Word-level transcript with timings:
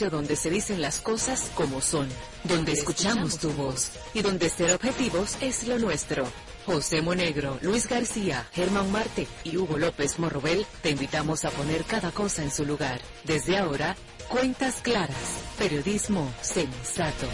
donde 0.00 0.34
se 0.34 0.50
dicen 0.50 0.82
las 0.82 1.00
cosas 1.00 1.50
como 1.54 1.80
son, 1.80 2.08
donde 2.42 2.72
escuchamos 2.72 3.38
tu 3.38 3.50
voz 3.52 3.92
y 4.12 4.22
donde 4.22 4.50
ser 4.50 4.74
objetivos 4.74 5.36
es 5.40 5.68
lo 5.68 5.78
nuestro. 5.78 6.26
José 6.66 7.00
Monegro, 7.00 7.58
Luis 7.62 7.88
García, 7.88 8.44
Germán 8.52 8.90
Marte 8.90 9.28
y 9.44 9.56
Hugo 9.56 9.78
López 9.78 10.18
Morrobel 10.18 10.66
te 10.82 10.90
invitamos 10.90 11.44
a 11.44 11.50
poner 11.50 11.84
cada 11.84 12.10
cosa 12.10 12.42
en 12.42 12.50
su 12.50 12.66
lugar. 12.66 13.00
Desde 13.22 13.56
ahora, 13.56 13.94
cuentas 14.28 14.80
claras, 14.82 15.38
periodismo 15.58 16.28
sensato. 16.42 17.28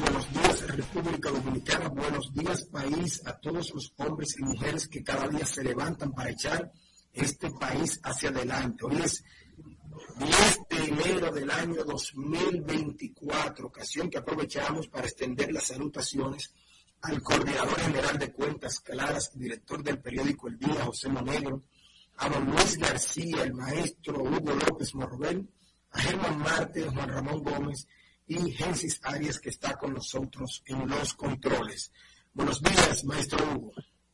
Buenos 0.00 0.32
días, 0.32 0.76
República 0.76 1.30
Dominicana. 1.30 1.88
Buenos 1.88 2.32
días, 2.32 2.64
país, 2.64 3.22
a 3.26 3.36
todos 3.38 3.70
los 3.74 3.92
hombres 3.98 4.34
y 4.38 4.44
mujeres 4.44 4.88
que 4.88 5.02
cada 5.02 5.28
día 5.28 5.44
se 5.44 5.62
levantan 5.62 6.12
para 6.12 6.30
echar 6.30 6.72
este 7.12 7.50
país 7.50 8.00
hacia 8.02 8.30
adelante. 8.30 8.84
Hoy 8.84 8.96
es 9.02 9.24
10 10.18 10.60
de 10.68 10.84
enero 10.88 11.30
del 11.32 11.50
año 11.50 11.84
2024, 11.84 13.66
ocasión 13.66 14.08
que 14.08 14.18
aprovechamos 14.18 14.88
para 14.88 15.06
extender 15.06 15.52
las 15.52 15.64
salutaciones 15.64 16.54
al 17.02 17.22
coordinador 17.22 17.78
general 17.80 18.18
de 18.18 18.32
cuentas 18.32 18.80
claras, 18.80 19.36
director 19.36 19.82
del 19.82 20.00
periódico 20.00 20.48
El 20.48 20.58
Día, 20.58 20.84
José 20.84 21.08
Monegro, 21.08 21.64
a 22.16 22.28
don 22.28 22.46
Luis 22.46 22.78
García, 22.78 23.42
el 23.42 23.54
maestro 23.54 24.22
Hugo 24.22 24.52
López 24.54 24.94
Morrobel, 24.94 25.48
a 25.90 26.00
Germán 26.00 26.38
Marte, 26.38 26.88
Juan 26.88 27.08
Ramón 27.08 27.42
Gómez 27.42 27.88
y 28.26 28.52
Gensis 28.52 29.00
Arias, 29.02 29.40
que 29.40 29.50
está 29.50 29.76
con 29.76 29.92
nosotros 29.94 30.62
en 30.66 30.88
los 30.88 31.14
controles. 31.14 31.92
Buenos 32.32 32.62
días, 32.62 33.04
maestro 33.04 33.44
Hugo. 33.52 33.72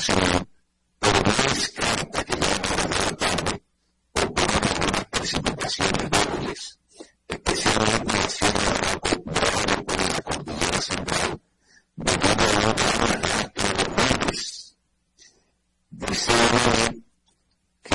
conocido, 0.00 0.46
pero 0.98 1.20
no 1.20 1.32
descarta 1.54 2.24
que 2.24 2.32
lleguen 2.32 2.62
horas 2.72 3.10
la 3.10 3.16
tarde 3.16 3.62
algunas 4.14 5.04
precipitaciones 5.10 6.10
débiles, 6.10 6.78
especialmente 7.28 8.16
en 8.16 8.30
Sierra 8.30 8.80
Norte 8.80 9.10
y 9.10 10.00
en 10.00 10.08
la 10.08 10.22
Cordillera 10.22 10.80
Central, 10.80 11.40
debido 11.96 12.66
a 12.66 12.70
otras 12.70 13.00
maneras 13.00 13.52
de 13.54 13.62
los 13.62 14.76
Dice 15.90 16.32
que 17.82 17.94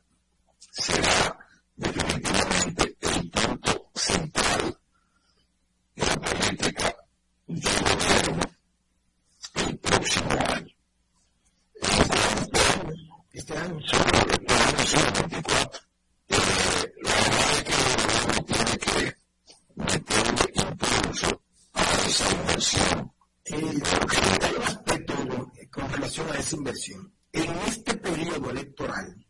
será 0.71 1.37
definitivamente 1.75 2.97
el 3.01 3.29
punto 3.29 3.91
central 3.93 4.79
de 5.95 6.05
la 6.05 6.15
política 6.15 6.95
del 7.47 7.83
gobierno 7.83 8.41
el 9.67 9.77
próximo 9.79 10.31
año. 10.47 10.75
Este 11.81 12.17
año, 12.79 12.93
este 13.33 13.57
año, 13.57 13.79
sobre 13.81 14.19
el 14.19 14.51
año 14.51 14.77
2024, 14.77 15.81
eh, 16.29 16.93
la 17.01 17.11
verdad 17.11 17.51
es 17.51 17.63
que 17.63 17.73
el 17.73 17.91
gobierno 17.97 18.45
tiene 18.45 18.77
que 18.77 19.17
meterle 19.75 20.45
impulso 20.55 21.41
a 21.73 21.83
esa 22.07 22.31
inversión. 22.31 23.11
El, 23.43 23.83
hay 24.41 24.55
aspecto 24.63 25.13
con 25.69 25.91
relación 25.91 26.31
a 26.31 26.35
esa 26.39 26.55
inversión. 26.55 27.13
En 27.33 27.49
este 27.67 27.93
periodo 27.95 28.51
electoral, 28.51 29.25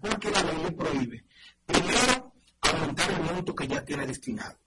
porque 0.00 0.30
la 0.30 0.42
ley 0.42 0.62
le 0.64 0.72
prohíbe, 0.72 1.24
primero, 1.66 2.32
aumentar 2.60 3.10
el 3.10 3.22
monto 3.22 3.54
que 3.54 3.68
ya 3.68 3.84
tiene 3.84 4.06
destinado. 4.06 4.58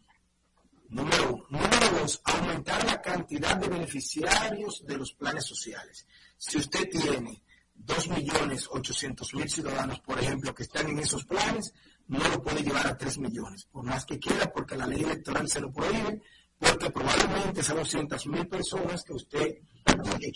Número 0.89 1.33
uno. 1.33 1.45
Número 1.49 1.99
dos, 1.99 2.21
aumentar 2.23 2.83
la 2.85 3.01
cantidad 3.01 3.55
de 3.57 3.67
beneficiarios 3.67 4.83
de 4.85 4.97
los 4.97 5.13
planes 5.13 5.45
sociales. 5.45 6.05
Si 6.37 6.57
usted 6.57 6.89
tiene 6.89 7.41
2.800.000 7.83 9.47
ciudadanos, 9.47 9.99
por 10.01 10.19
ejemplo, 10.19 10.53
que 10.53 10.63
están 10.63 10.87
en 10.89 10.99
esos 10.99 11.25
planes, 11.25 11.73
no 12.07 12.19
lo 12.19 12.43
puede 12.43 12.61
llevar 12.61 12.87
a 12.87 12.97
3 12.97 13.17
millones, 13.19 13.65
por 13.71 13.83
más 13.83 14.05
que 14.05 14.19
quiera, 14.19 14.51
porque 14.51 14.75
la 14.75 14.85
ley 14.85 15.03
electoral 15.03 15.47
se 15.49 15.61
lo 15.61 15.71
prohíbe, 15.71 16.21
porque 16.59 16.91
probablemente 16.91 17.61
esas 17.61 17.77
200.000 17.77 18.47
personas 18.47 19.03
que 19.03 19.13
usted 19.13 19.57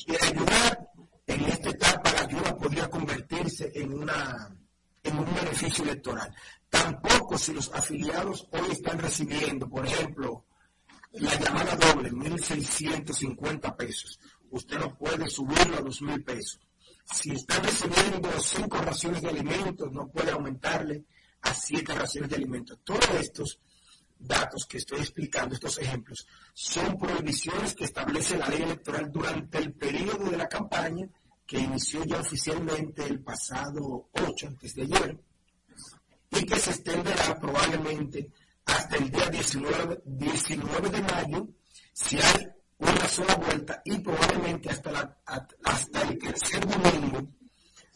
quiere 0.05 0.25
ayudar 0.25 0.89
en 1.27 1.43
esta 1.43 1.69
etapa 1.69 2.11
la 2.13 2.21
ayuda 2.21 2.57
podría 2.57 2.89
convertirse 2.89 3.71
en, 3.75 3.93
un 3.93 4.05
beneficio 5.35 5.83
electoral. 5.83 6.33
Tampoco 6.69 7.37
si 7.37 7.53
los 7.53 7.71
afiliados 7.73 8.47
hoy 8.51 8.71
están 8.71 8.97
recibiendo, 8.97 9.69
por 9.69 9.85
ejemplo, 9.85 10.45
la 11.11 11.35
llamada 11.39 11.75
doble, 11.75 12.11
1.650 12.11 13.75
pesos, 13.75 14.19
usted 14.51 14.79
no 14.79 14.97
puede 14.97 15.29
subirlo 15.29 15.77
a 15.77 15.81
2.000 15.81 16.23
pesos. 16.23 16.59
Si 17.13 17.31
están 17.31 17.63
recibiendo 17.63 18.29
cinco 18.41 18.77
raciones 18.77 19.21
de 19.21 19.29
alimentos, 19.29 19.91
no 19.91 20.09
puede 20.09 20.31
aumentarle 20.31 21.05
a 21.41 21.53
siete 21.53 21.93
raciones 21.93 22.29
de 22.29 22.35
alimentos. 22.35 22.79
Todos 22.83 23.09
estos 23.19 23.59
datos 24.19 24.65
que 24.65 24.77
estoy 24.77 24.99
explicando, 24.99 25.55
estos 25.55 25.77
ejemplos, 25.77 26.27
son 26.53 26.97
prohibiciones 26.97 27.75
que 27.75 27.85
establece 27.85 28.37
la 28.37 28.47
ley 28.47 28.61
electoral 28.61 29.11
durante 29.11 29.57
el 29.57 29.73
periodo 29.73 30.29
de 30.29 30.37
la 30.37 30.47
campaña 30.47 31.07
que 31.45 31.59
inició 31.59 32.03
ya 32.03 32.19
oficialmente 32.19 33.05
el 33.05 33.23
pasado 33.23 34.09
8, 34.11 34.47
antes 34.47 34.75
de 34.75 34.83
ayer, 34.83 35.17
y 36.31 36.45
que 36.45 36.59
se 36.59 36.71
extenderá 36.71 37.39
probablemente 37.39 38.29
hasta 38.65 38.97
el 38.97 39.09
día 39.09 39.29
19, 39.29 40.01
19 40.05 40.89
de 40.89 41.01
mayo, 41.01 41.47
si 41.93 42.17
hay 42.17 42.47
una 42.79 43.07
sola 43.07 43.35
vuelta, 43.35 43.81
y 43.85 43.97
probablemente 43.99 44.69
hasta, 44.69 44.91
la, 44.91 45.17
hasta 45.63 46.01
el 46.01 46.17
tercer 46.17 46.67
domingo 46.67 47.29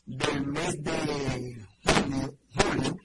del 0.06 0.48
mes 0.48 0.82
de 0.82 1.68
julio, 2.56 2.98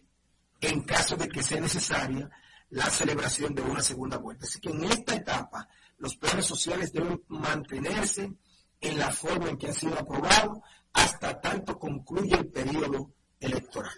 en 0.60 0.82
caso 0.82 1.16
de 1.16 1.28
que 1.28 1.42
sea 1.42 1.60
necesaria 1.60 2.30
la 2.70 2.90
celebración 2.90 3.54
de 3.54 3.62
una 3.62 3.82
segunda 3.82 4.18
vuelta. 4.18 4.46
Así 4.46 4.60
que 4.60 4.70
en 4.70 4.84
esta 4.84 5.14
etapa 5.14 5.68
los 5.98 6.16
planes 6.16 6.46
sociales 6.46 6.92
deben 6.92 7.22
mantenerse 7.28 8.32
en 8.80 8.98
la 8.98 9.10
forma 9.10 9.48
en 9.48 9.56
que 9.56 9.68
ha 9.68 9.72
sido 9.72 9.98
aprobado 9.98 10.62
hasta 10.92 11.40
tanto 11.40 11.78
concluye 11.78 12.34
el 12.34 12.48
periodo 12.48 13.12
electoral. 13.40 13.94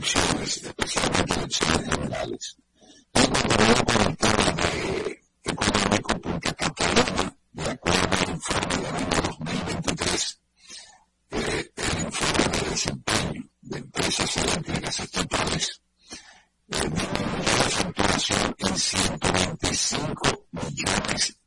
Elecciones, 0.00 0.56
especialmente 0.56 1.34
elecciones 1.34 1.94
generales. 1.94 2.56
Y 3.14 3.26
cuando 3.26 3.84
con 3.84 4.02
el 4.06 4.16
tema 4.16 4.52
de 4.54 5.20
económico, 5.44 6.20
porque 6.20 6.54
Cataluña 6.54 7.36
de 7.52 7.70
acuerdo 7.70 8.08
al 8.10 8.30
informe 8.30 8.76
del 8.76 8.96
año 8.96 9.22
2023, 9.22 10.40
eh, 11.30 11.72
el 11.76 12.04
informe 12.04 12.58
de 12.58 12.70
desempeño 12.70 13.50
de 13.62 13.78
empresas 13.78 14.36
eléctricas 14.36 15.00
estatales 15.00 15.82
eh, 16.68 16.76
disminuyó 16.80 17.56
la 17.58 17.70
facturación 17.70 18.56
en 18.58 18.78
125 18.78 20.46
millones 20.52 21.39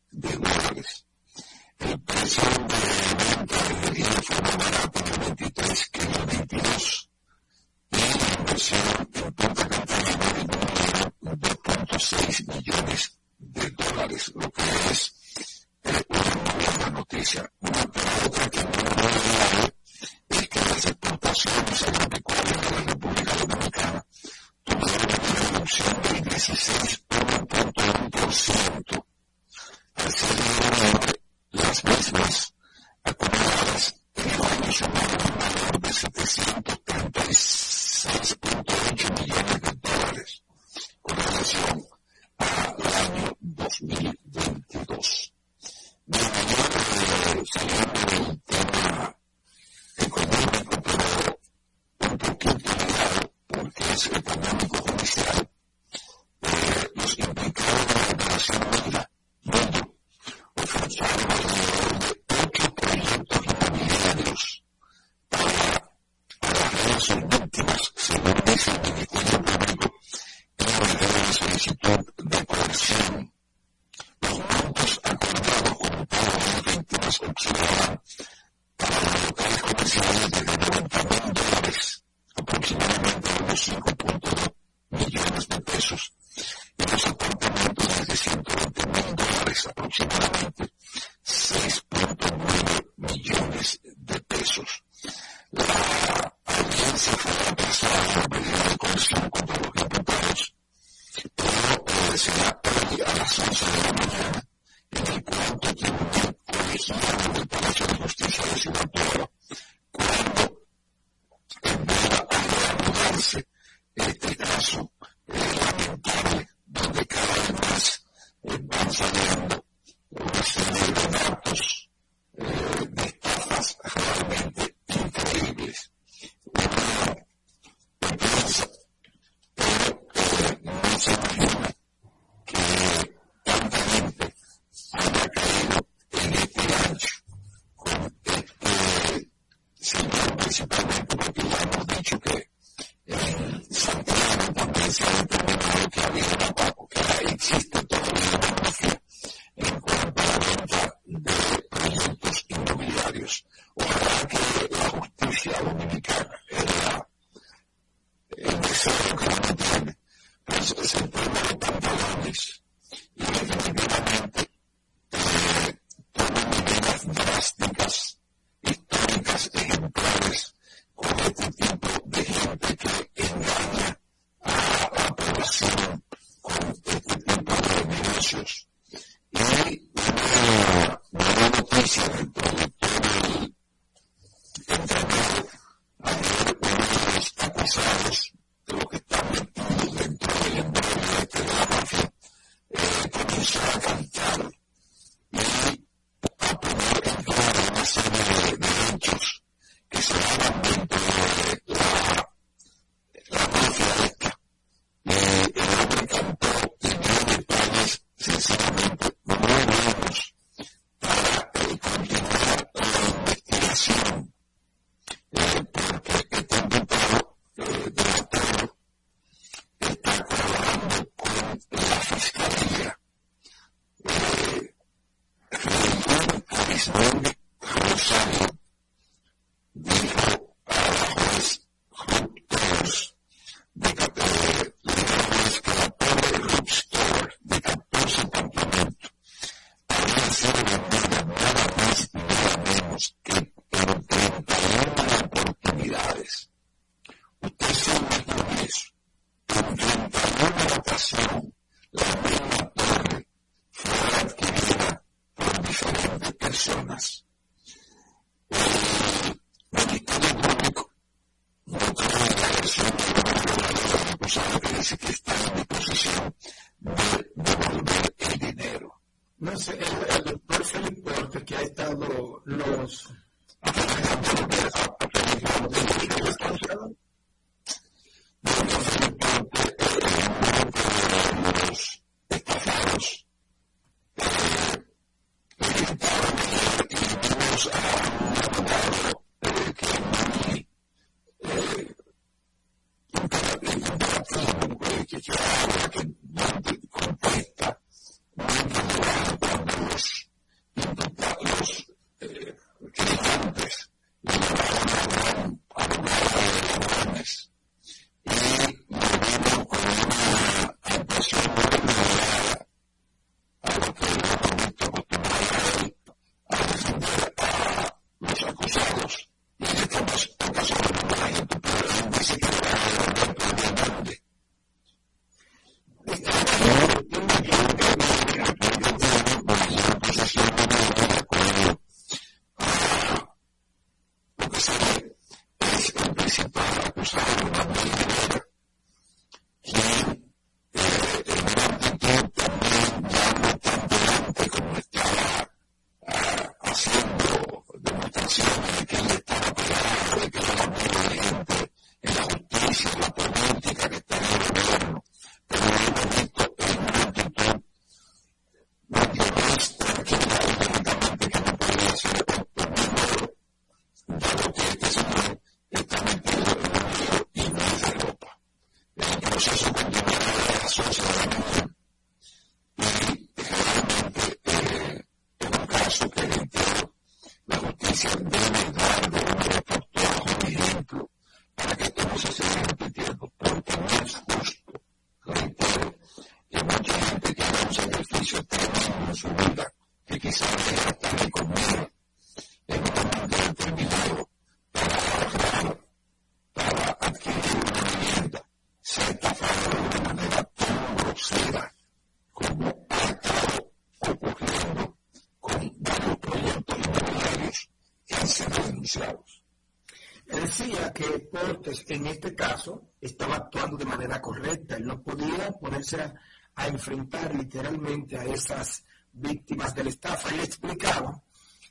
Portes 411.74 411.86
en 411.90 412.06
este 412.06 412.36
caso 412.36 412.94
estaba 413.02 413.38
actuando 413.38 413.78
de 413.78 413.86
manera 413.86 414.22
correcta, 414.22 414.76
él 414.76 414.86
no 414.86 415.02
podía 415.02 415.52
ponerse 415.54 416.02
a, 416.02 416.68
enfrentar 416.68 417.34
literalmente 417.34 418.16
a 418.16 418.26
esas 418.26 418.86
víctimas 419.12 419.74
de 419.74 419.86
la 419.86 419.90
estafa. 419.90 420.30
Él 420.30 420.42
explicaba, 420.42 421.20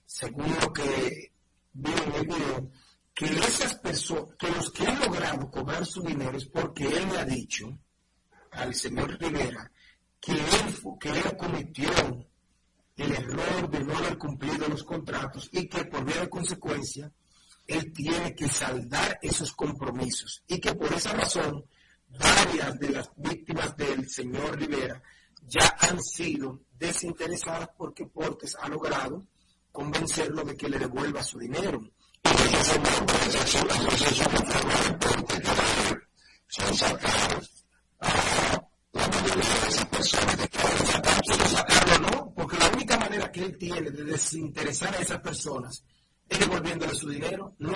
según 0.04 0.52
lo 0.60 0.72
que 0.72 1.32
vi 1.72 1.92
en 1.92 2.14
el 2.14 2.26
video, 2.26 2.70
que 3.14 3.26
esas 3.26 3.76
personas, 3.76 4.34
que 4.36 4.50
los 4.50 4.72
que 4.72 4.86
han 4.86 4.98
logrado 4.98 5.48
cobrar 5.50 5.86
su 5.86 6.02
dinero 6.02 6.36
es 6.36 6.46
porque 6.46 6.84
él 6.84 7.08
le 7.08 7.18
ha 7.18 7.24
dicho 7.24 7.78
al 8.50 8.74
señor 8.74 9.16
Rivera 9.20 9.70
que 10.20 10.32
él, 10.32 10.98
que 10.98 11.10
él 11.10 11.36
cometió 11.36 11.90
el 12.96 13.12
error 13.12 13.70
de 13.70 13.84
no 13.84 13.96
haber 13.96 14.18
cumplido 14.18 14.66
los 14.68 14.82
contratos 14.82 15.48
y 15.52 15.68
que 15.68 15.84
por 15.84 16.04
vía 16.04 16.22
de 16.22 16.28
consecuencia 16.28 17.12
él 17.72 17.92
tiene 17.92 18.34
que 18.34 18.48
saldar 18.48 19.18
esos 19.22 19.52
compromisos 19.52 20.42
y 20.46 20.60
que 20.60 20.74
por 20.74 20.92
esa 20.92 21.12
razón 21.12 21.64
varias 22.08 22.78
de 22.78 22.90
las 22.90 23.10
víctimas 23.16 23.76
del 23.76 24.08
señor 24.08 24.58
Rivera 24.58 25.02
ya 25.46 25.76
han 25.80 26.00
sido 26.02 26.60
desinteresadas 26.78 27.70
porque 27.76 28.06
Portes 28.06 28.56
ha 28.60 28.68
logrado 28.68 29.26
convencerlo 29.70 30.44
de 30.44 30.56
que 30.56 30.68
le 30.68 30.78
devuelva 30.78 31.22
su 31.22 31.38
dinero. 31.38 31.80
no, 42.00 42.34
porque 42.34 42.58
la 42.58 42.68
única 42.68 42.98
manera 42.98 43.32
que 43.32 43.44
él 43.44 43.56
tiene 43.56 43.90
de 43.90 44.04
desinteresar 44.04 44.94
a 44.94 44.98
esas 44.98 45.20
personas 45.20 45.84
es 46.32 46.38
devolviéndole 46.38 46.94
su 46.94 47.08
dinero. 47.08 47.54
No, 47.58 47.72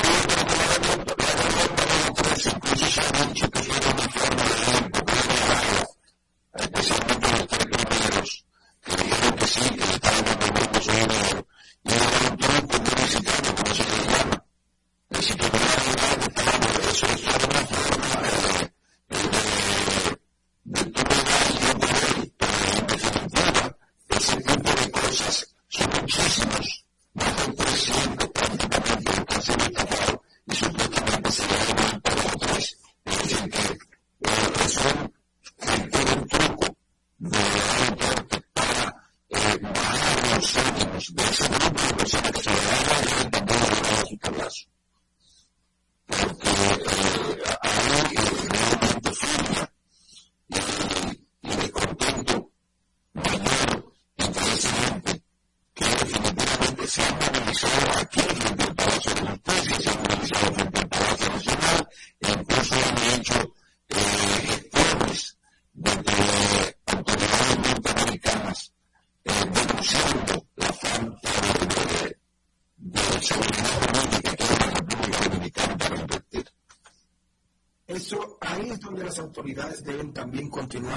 deben 15.26 15.65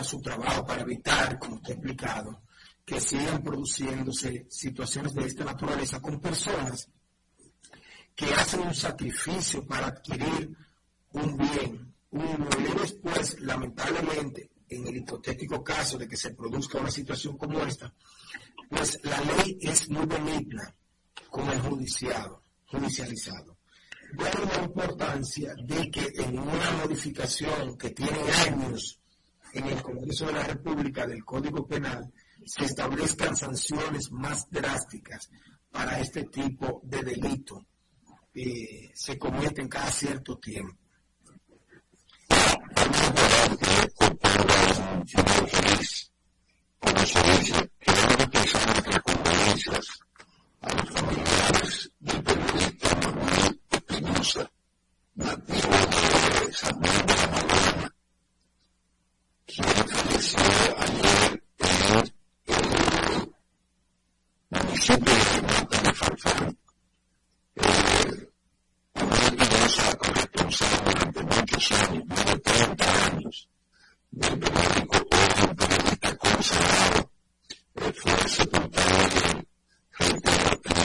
su 0.10 0.20
trabajo 0.22 0.66
para 0.66 0.82
evitar, 0.82 1.38
como 1.38 1.58
ha 1.58 1.72
explicado, 1.72 2.42
que 2.84 3.00
sigan 3.00 3.44
produciéndose 3.44 4.48
situaciones 4.50 5.14
de 5.14 5.26
esta 5.28 5.46
naturaleza 5.46 6.02
con 6.02 6.20
personas 6.20 6.90
que 8.16 8.34
hacen 8.34 8.62
un 8.62 8.74
sacrificio 8.74 9.66
para 9.68 9.88
adquirir 9.88 10.58
un 11.12 11.38
bien, 11.38 11.96
uno, 12.12 12.50
y 12.58 12.80
después, 12.80 13.40
lamentablemente, 13.42 14.50
en 14.68 14.88
el 14.88 14.98
hipotético 14.98 15.64
caso 15.64 15.98
de 15.98 16.08
que 16.08 16.18
se 16.18 16.34
produzca 16.34 16.80
una 16.80 16.92
situación 16.92 17.38
como 17.38 17.60
esta, 17.62 17.94
pues 18.70 19.00
la 19.04 19.20
ley 19.22 19.58
es 19.62 19.90
muy 19.90 20.06
benigna 20.08 20.76
con 21.30 21.48
el 21.50 21.62
judiciado, 21.62 22.44
judicializado. 22.66 23.58
Da 24.14 24.32
la 24.34 24.64
importancia 24.64 25.54
de 25.56 25.92
que 25.92 26.12
en 26.16 26.40
una 26.40 26.72
modificación 26.82 27.78
que 27.78 27.92
tiene 27.92 28.20
años 28.48 28.99
en 29.54 29.66
el 29.66 29.82
Congreso 29.82 30.26
de 30.28 30.34
la 30.34 30.44
República 30.44 31.08
del 31.08 31.24
Código 31.24 31.68
Penal 31.68 32.12
se 32.46 32.66
establezcan 32.66 33.36
sanciones 33.36 34.12
más 34.12 34.50
drásticas 34.50 35.30
para 35.72 36.00
este 36.00 36.24
tipo 36.24 36.82
de 36.84 37.04
delito 37.04 37.66
que 38.34 38.92
se 38.94 39.18
cometen 39.18 39.68
cada 39.68 39.92
cierto 39.92 40.38
tiempo. 40.38 40.76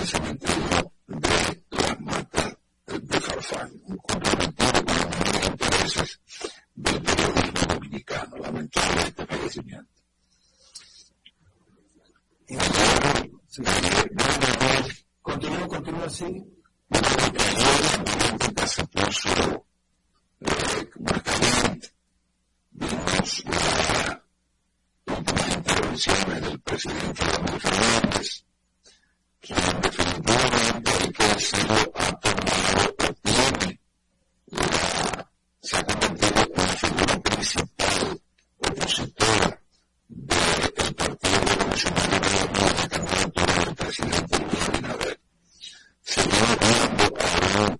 Un 0.01 0.07
cementerio 0.07 0.85
de 2.87 3.21
la 3.21 3.31
de 3.31 3.69
con 3.99 4.23
intereses 5.53 6.21
del 6.75 7.03
periodismo 7.03 7.75
dominicano. 7.75 8.37
Lamentable 8.37 9.03
este 9.03 9.27
fallecimiento. 9.27 9.93
Continúa, 15.23 15.69
continúa 15.69 16.05
así. 16.07 16.45
La 16.91 18.67
se 18.67 18.87
puso 18.87 19.67
eh, 20.41 20.91
más 21.01 21.23
caliente. 21.23 21.93
Vimos 22.71 23.45
las 23.45 24.21
últimas 25.07 25.57
intervenciones 25.57 26.43
del 26.43 26.61
presidente 26.61 27.25
Daniel 27.25 27.61
Fernández 27.61 28.45
que 29.45 29.55
definitivamente 29.55 30.91
hay 30.91 31.13
que 31.13 31.29
decirlo, 31.35 31.93
ha 31.95 32.19
tomado 32.19 32.95
o 32.99 33.15
tiene 33.23 33.81
la, 34.47 35.31
se 35.61 35.77
ha 35.77 35.85
convertido 35.85 36.31
la 36.31 36.34
principal 37.45 38.21
opositora 38.57 39.61
del 40.09 40.95
Partido 40.95 41.41
Revolucionario 41.45 42.21
de 42.21 42.31
la 42.41 42.89
candidatura 42.89 43.65
del 43.65 43.75
presidente 43.75 44.39
Luis 44.39 44.69
Abinader. 44.69 45.21
Seguimos 46.03 46.59
viendo 46.61 47.05
a 47.05 47.61
un 47.61 47.79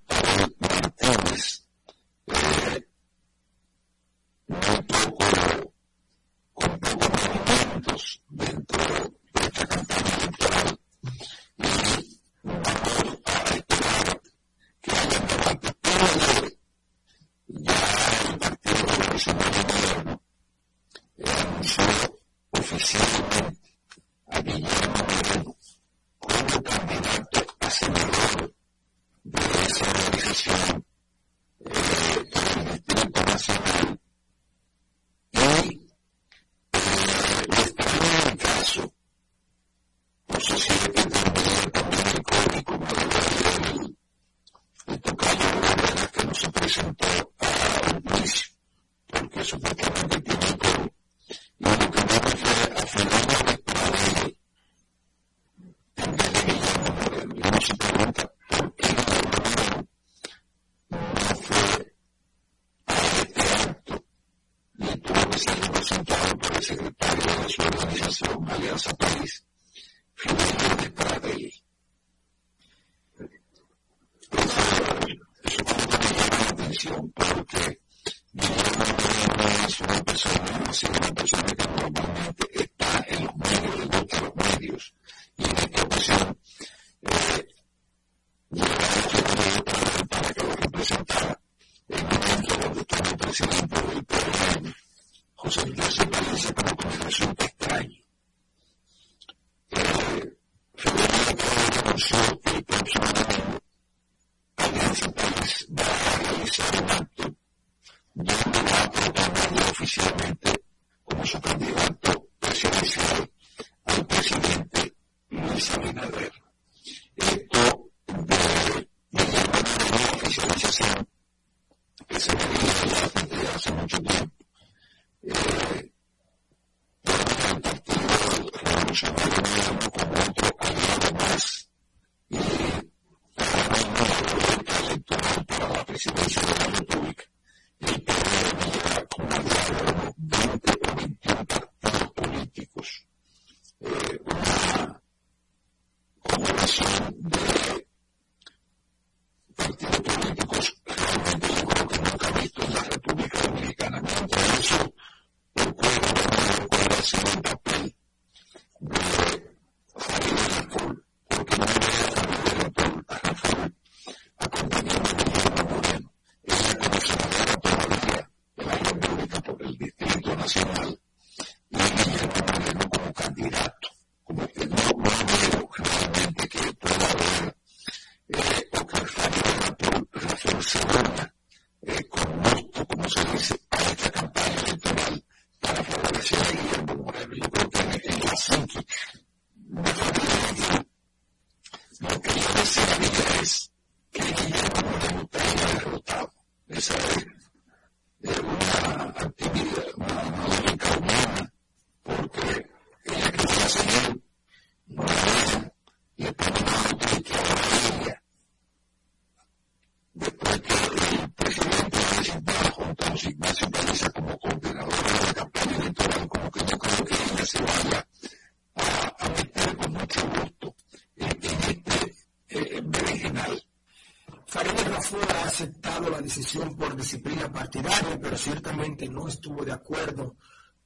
decisión 226.35 226.75
por 226.75 226.97
disciplina 226.97 227.53
partidaria, 227.53 228.19
pero 228.21 228.37
ciertamente 228.37 229.09
no 229.09 229.29
estuvo 229.29 229.65
de 229.65 229.71
acuerdo 229.71 230.35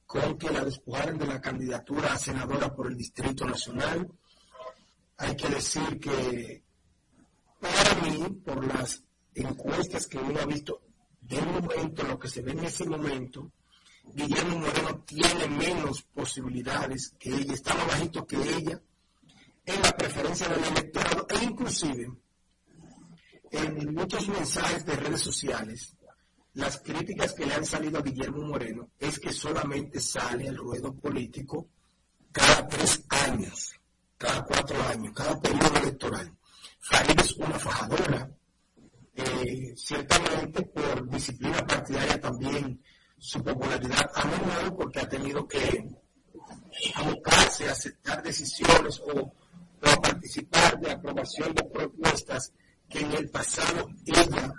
con 0.05 0.37
que 0.37 0.51
la 0.51 0.63
despojaran 0.63 1.17
de 1.17 1.25
la 1.25 1.41
candidatura 1.41 2.13
a 2.13 2.17
senadora 2.19 2.71
por 2.75 2.85
el 2.87 2.95
Distrito 2.95 3.45
Nacional. 3.45 4.07
Hay 5.17 5.35
que 5.35 5.49
decir 5.49 5.99
que 5.99 6.63
para 7.59 7.95
mí, 8.03 8.29
por 8.45 8.63
las 8.63 9.03
encuestas 9.33 10.05
que 10.05 10.19
uno 10.19 10.39
ha 10.39 10.45
visto 10.45 10.83
de 11.21 11.41
momento, 11.41 12.03
lo 12.03 12.19
que 12.19 12.29
se 12.29 12.43
ve 12.43 12.51
en 12.51 12.65
ese 12.65 12.85
momento, 12.85 13.51
Guillermo 14.13 14.59
Moreno 14.59 15.03
tiene 15.03 15.47
menos 15.47 16.03
posibilidades 16.03 17.15
que 17.17 17.33
ella, 17.33 17.55
está 17.55 17.73
más 17.73 17.87
bajito 17.87 18.25
que 18.27 18.37
ella 18.37 18.79
en 19.65 19.81
la 19.81 19.97
preferencia 19.97 20.47
del 20.47 20.63
electorado 20.63 21.25
e 21.27 21.43
inclusive 21.43 22.11
en 23.51 23.93
muchos 23.93 24.27
mensajes 24.27 24.85
de 24.85 24.95
redes 24.95 25.21
sociales, 25.21 25.95
las 26.53 26.79
críticas 26.79 27.33
que 27.33 27.45
le 27.45 27.53
han 27.53 27.65
salido 27.65 27.99
a 27.99 28.01
Guillermo 28.01 28.41
Moreno 28.43 28.89
es 28.99 29.19
que 29.19 29.31
solamente 29.31 29.99
sale 29.99 30.49
al 30.49 30.57
ruedo 30.57 30.93
político 30.93 31.69
cada 32.31 32.67
tres 32.67 33.03
años, 33.09 33.73
cada 34.17 34.43
cuatro 34.43 34.81
años, 34.83 35.13
cada 35.15 35.39
periodo 35.39 35.77
electoral. 35.77 36.33
Farid 36.79 37.19
es 37.19 37.35
una 37.37 37.59
fajadora, 37.59 38.31
eh, 39.15 39.73
ciertamente 39.75 40.63
por 40.63 41.09
disciplina 41.09 41.65
partidaria 41.65 42.19
también 42.19 42.81
su 43.17 43.43
popularidad 43.43 44.09
ha 44.15 44.25
menguado 44.25 44.77
porque 44.77 44.99
ha 44.99 45.09
tenido 45.09 45.45
que 45.47 45.85
abocarse 46.95 47.67
a 47.67 47.73
aceptar 47.73 48.23
decisiones 48.23 48.99
o, 49.01 49.19
o 49.21 49.89
a 49.89 49.95
participar 50.01 50.79
de 50.79 50.91
aprobación 50.91 51.53
de 51.53 51.63
propuestas 51.63 52.53
que 52.89 52.99
en 52.99 53.11
el 53.13 53.29
pasado 53.29 53.87
ella 54.05 54.53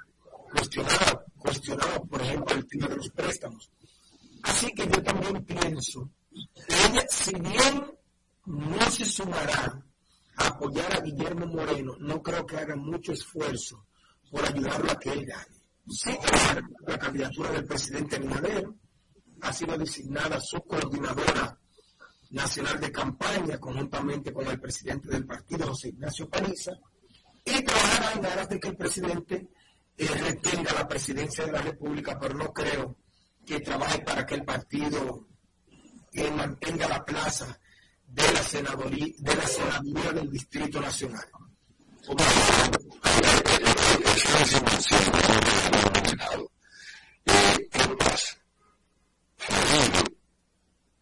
cuestionaba, 0.51 1.25
cuestionaba, 1.39 2.01
por 2.01 2.23
ejemplo, 2.23 2.57
el 2.57 2.67
tema 2.67 2.87
de 2.89 2.97
los 2.97 3.11
préstamos. 3.11 3.71
Así 4.43 4.73
que 4.73 4.87
yo 4.87 5.03
también 5.03 5.45
pienso 5.45 6.11
que 6.31 6.75
ella, 6.87 7.07
si 7.09 7.35
bien 7.35 7.85
no 8.47 8.91
se 8.91 9.05
sumará 9.05 9.85
a 10.37 10.47
apoyar 10.47 10.93
a 10.95 11.01
Guillermo 11.01 11.47
Moreno, 11.47 11.97
no 11.99 12.23
creo 12.23 12.47
que 12.47 12.57
haga 12.57 12.77
mucho 12.77 13.13
esfuerzo 13.13 13.85
por 14.31 14.45
ayudarlo 14.45 14.91
a 14.91 14.99
que 14.99 15.13
él 15.13 15.27
gane. 15.27 15.61
Sí, 15.89 16.17
la, 16.87 16.99
candidatura 16.99 17.51
del 17.51 17.65
presidente 17.65 18.17
Abinader 18.17 18.69
ha 19.41 19.53
sido 19.53 19.77
designada 19.77 20.41
su 20.41 20.61
coordinadora 20.63 21.59
nacional 22.31 22.79
de 22.79 22.93
campaña 22.93 23.59
conjuntamente 23.59 24.33
con 24.33 24.47
el 24.47 24.61
presidente 24.61 25.09
del 25.09 25.27
partido, 25.27 25.69
José 25.69 25.89
Ignacio 25.89 26.29
Paliza, 26.29 26.73
y 27.45 27.63
trabajará 27.63 28.13
en 28.13 28.27
aras 28.27 28.49
de 28.49 28.61
que 28.61 28.69
el 28.69 28.77
presidente 28.77 29.49
eh, 29.97 30.07
retenga 30.07 30.73
la 30.73 30.89
presidencia 30.89 31.47
de 31.47 31.53
la 31.53 31.63
República, 31.63 32.19
pero 32.19 32.35
no 32.35 32.53
creo 32.53 32.97
que 33.47 33.61
trabaje 33.61 34.01
para 34.01 34.25
que 34.25 34.35
el 34.35 34.45
partido 34.45 35.27
eh, 36.13 36.31
mantenga 36.31 36.89
la 36.89 37.05
plaza 37.05 37.59
de 38.07 38.33
la 38.33 38.43
senaduría, 38.43 39.15
de 39.19 39.37
la 39.37 39.47
senaduría 39.47 40.13
del 40.13 40.31
Distrito 40.31 40.81
Nacional. 40.81 41.27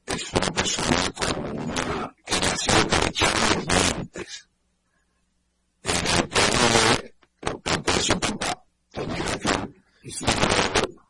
Es 0.07 0.33
una 0.33 0.51
persona 0.53 1.13
con 1.13 1.61
una 1.61 2.15
que 2.27 2.41
nació 2.41 2.75
los 2.85 3.67
dientes 3.67 4.49
de 6.49 7.15
por 7.45 8.39
luego, 10.27 11.08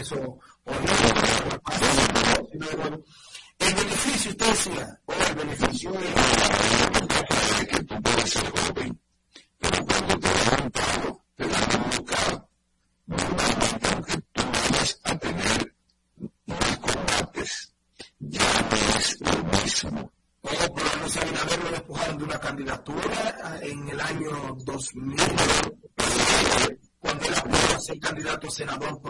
eso, 0.00 0.16
o 0.16 0.72
no, 2.54 3.04
el 3.58 3.74
beneficio, 3.74 4.30
usted 4.30 4.46
decía, 4.46 5.00
o 5.06 5.12
el 5.12 5.34
beneficio 5.34 5.92
de 5.92 7.66
que 7.66 7.84
tú 7.84 8.02
puedes 8.02 8.30
ser 8.30 8.50
joven, 8.50 9.00
pero 9.58 9.84
cuando 9.84 10.18
te 10.18 10.28
dan 10.28 10.62
un 10.64 10.70
palo, 10.70 11.24
te 11.34 11.48
dan 11.48 11.82
un 11.84 11.90
bocado, 11.96 12.48
normalmente 13.06 13.88
aunque 13.92 14.22
tú 14.32 14.42
vayas 14.42 15.00
a 15.04 15.18
tener 15.18 15.74
más 16.46 16.78
combates, 16.78 17.72
ya 18.20 18.68
no 18.70 18.76
es 18.94 19.20
lo 19.20 19.44
mismo. 19.44 20.12
Ojo, 20.40 20.74
pero 20.74 20.96
no 21.00 21.08
se 21.08 21.18
Abinader 21.18 21.64
lo 21.64 21.70
despojaron 21.70 22.18
de 22.18 22.24
una 22.24 22.40
candidatura 22.40 23.36
ah, 23.42 23.58
en 23.60 23.88
el 23.88 24.00
año 24.00 24.56
2000, 24.64 25.16
cuando 27.00 27.24
él 27.26 27.34
apuntó 27.34 27.76
a 27.76 27.80
ser 27.80 27.98
candidato 27.98 28.46
a 28.46 28.50
senador 28.50 29.02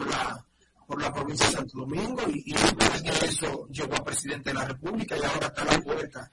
la 4.58 4.64
República 4.66 5.16
y 5.16 5.22
ahora 5.22 5.46
está 5.46 5.62
a 5.62 5.64
la 5.64 5.80
puerta 5.80 6.30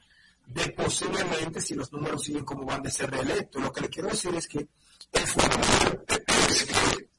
de 0.48 0.70
posiblemente, 0.70 1.60
si 1.60 1.74
los 1.76 1.92
números 1.92 2.24
siguen 2.24 2.46
como 2.46 2.66
van, 2.66 2.84
de 2.84 2.92
ser 2.92 3.10
reelecto. 3.10 3.60
Lo 3.60 3.72
que 3.72 3.82
le 3.82 3.90
quiero 3.90 4.10
decir 4.10 4.34
es 4.36 4.48
que 4.48 4.68
el 5.12 5.28
fundamental 5.28 6.04
es 6.50 6.66
que 6.66 7.10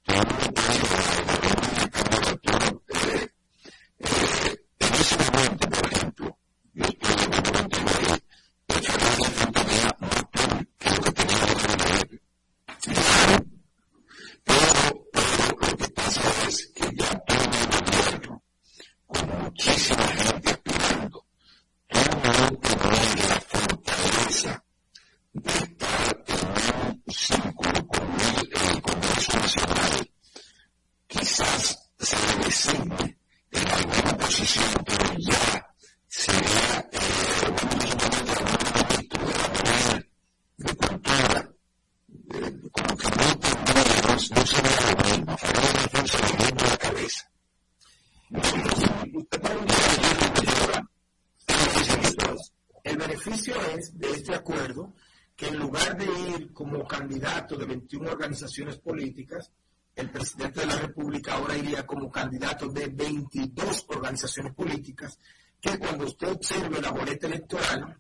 políticas, 59.17 59.51
el 59.95 60.11
presidente 60.11 60.61
de 60.61 60.67
la 60.67 60.77
República 60.77 61.35
ahora 61.35 61.57
iría 61.57 61.87
como 61.87 62.11
candidato 62.11 62.69
de 62.69 62.89
22 62.89 63.87
organizaciones 63.89 64.53
políticas, 64.55 65.19
que 65.59 65.79
cuando 65.79 66.05
usted 66.05 66.33
observe 66.33 66.83
la 66.83 66.91
boleta 66.91 67.27
electoral, 67.27 67.97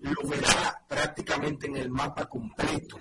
lo 0.00 0.28
verá 0.28 0.82
prácticamente 0.88 1.66
en 1.66 1.76
el 1.76 1.90
mapa 1.90 2.26
completo. 2.26 2.98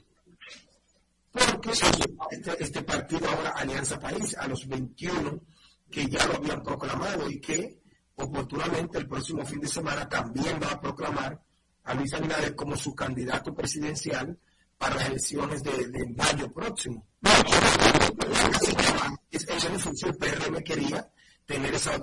Porque 1.31 1.71
este, 1.71 2.63
este, 2.63 2.83
partido 2.83 3.29
ahora, 3.29 3.51
Alianza 3.51 3.97
País, 3.97 4.35
a 4.37 4.47
los 4.47 4.67
21 4.67 5.41
que 5.89 6.07
ya 6.07 6.25
lo 6.27 6.35
habían 6.35 6.61
proclamado 6.61 7.29
y 7.29 7.39
que 7.39 7.79
oportunamente 8.15 8.97
el 8.97 9.07
próximo 9.07 9.45
fin 9.45 9.61
de 9.61 9.67
semana 9.67 10.09
también 10.09 10.59
va 10.61 10.71
a 10.71 10.81
proclamar 10.81 11.41
a 11.85 11.93
Luis 11.93 12.13
Abinader 12.13 12.55
como 12.55 12.75
su 12.75 12.93
candidato 12.93 13.53
presidencial 13.53 14.37
para 14.77 14.95
las 14.95 15.07
elecciones 15.07 15.63
de, 15.63 15.87
de 15.87 16.07
mayo 16.09 16.51
próximo. 16.51 17.05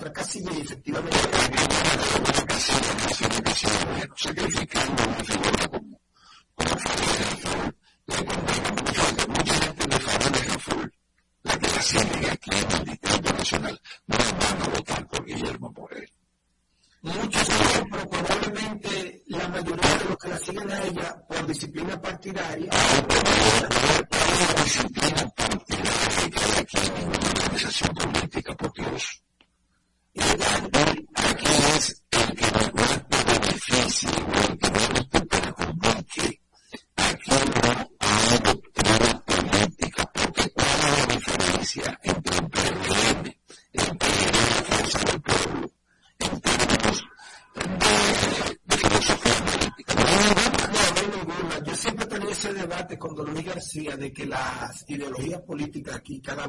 atrás 0.01 0.13
casi 0.15 0.43
que 0.43 0.61
efectivamente 0.61 1.17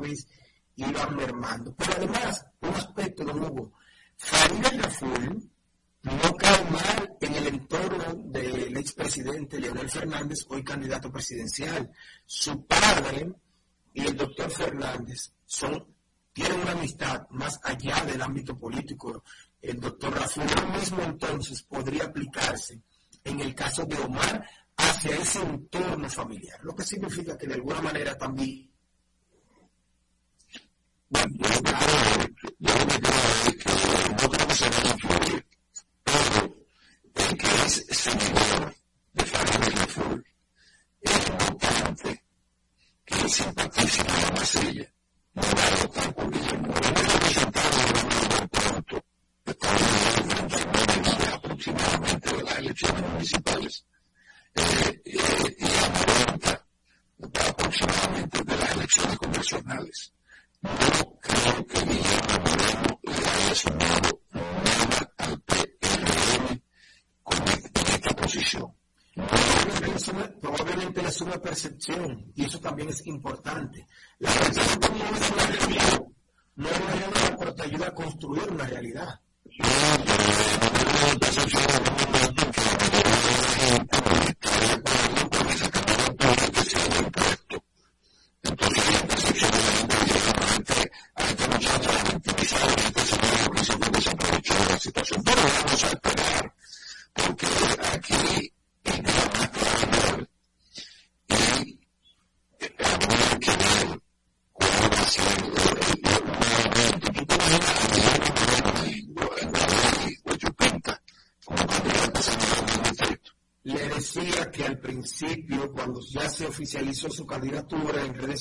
aves 0.03 0.27
iban 0.75 1.15
mermando. 1.15 1.75
y 72.35 72.45
eso 72.45 72.59
también 72.59 72.89
es 72.89 73.05
importante. 73.07 73.87
La 74.19 74.29
adicción 74.31 74.79
no 74.81 75.17
es 75.17 75.31
una 75.31 75.45
realidad, 75.47 76.01
no 76.55 76.69
es 76.69 76.79
una 76.79 77.63
ayuda 77.63 77.87
a 77.87 77.95
construir 77.95 78.51
una 78.51 78.65
realidad. 78.65 79.19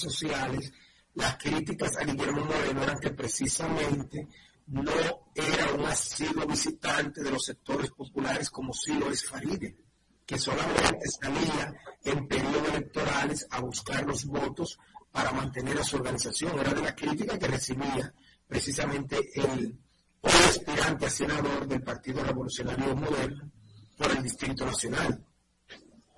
sociales, 0.00 0.72
las 1.14 1.36
críticas 1.36 1.96
a 1.96 2.04
Guillermo 2.04 2.44
Moreno 2.44 2.82
eran 2.82 2.98
que 2.98 3.10
precisamente 3.10 4.28
no 4.68 4.90
era 5.34 5.72
un 5.72 5.84
asiduo 5.84 6.46
visitante 6.46 7.22
de 7.22 7.30
los 7.30 7.44
sectores 7.44 7.90
populares 7.90 8.50
como 8.50 8.72
sí 8.72 8.94
lo 8.94 9.10
es 9.10 9.24
Faride, 9.24 9.76
que 10.24 10.38
solamente 10.38 11.08
salía 11.20 11.72
en 12.04 12.28
periodos 12.28 12.68
electorales 12.68 13.46
a 13.50 13.60
buscar 13.60 14.04
los 14.06 14.24
votos 14.24 14.78
para 15.10 15.32
mantener 15.32 15.78
a 15.78 15.84
su 15.84 15.96
organización. 15.96 16.58
Era 16.58 16.72
de 16.72 16.82
la 16.82 16.94
crítica 16.94 17.38
que 17.38 17.48
recibía 17.48 18.14
precisamente 18.46 19.18
el 19.34 19.76
aspirante 20.22 21.06
a 21.06 21.10
senador 21.10 21.66
del 21.66 21.82
Partido 21.82 22.22
Revolucionario 22.22 22.94
Moderno 22.94 23.50
por 23.96 24.10
el 24.12 24.22
Distrito 24.22 24.64
Nacional. 24.64 25.24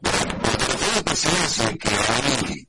Bueno, 0.00 0.38
pero 0.42 1.78
que 1.78 1.88
hay 1.88 2.68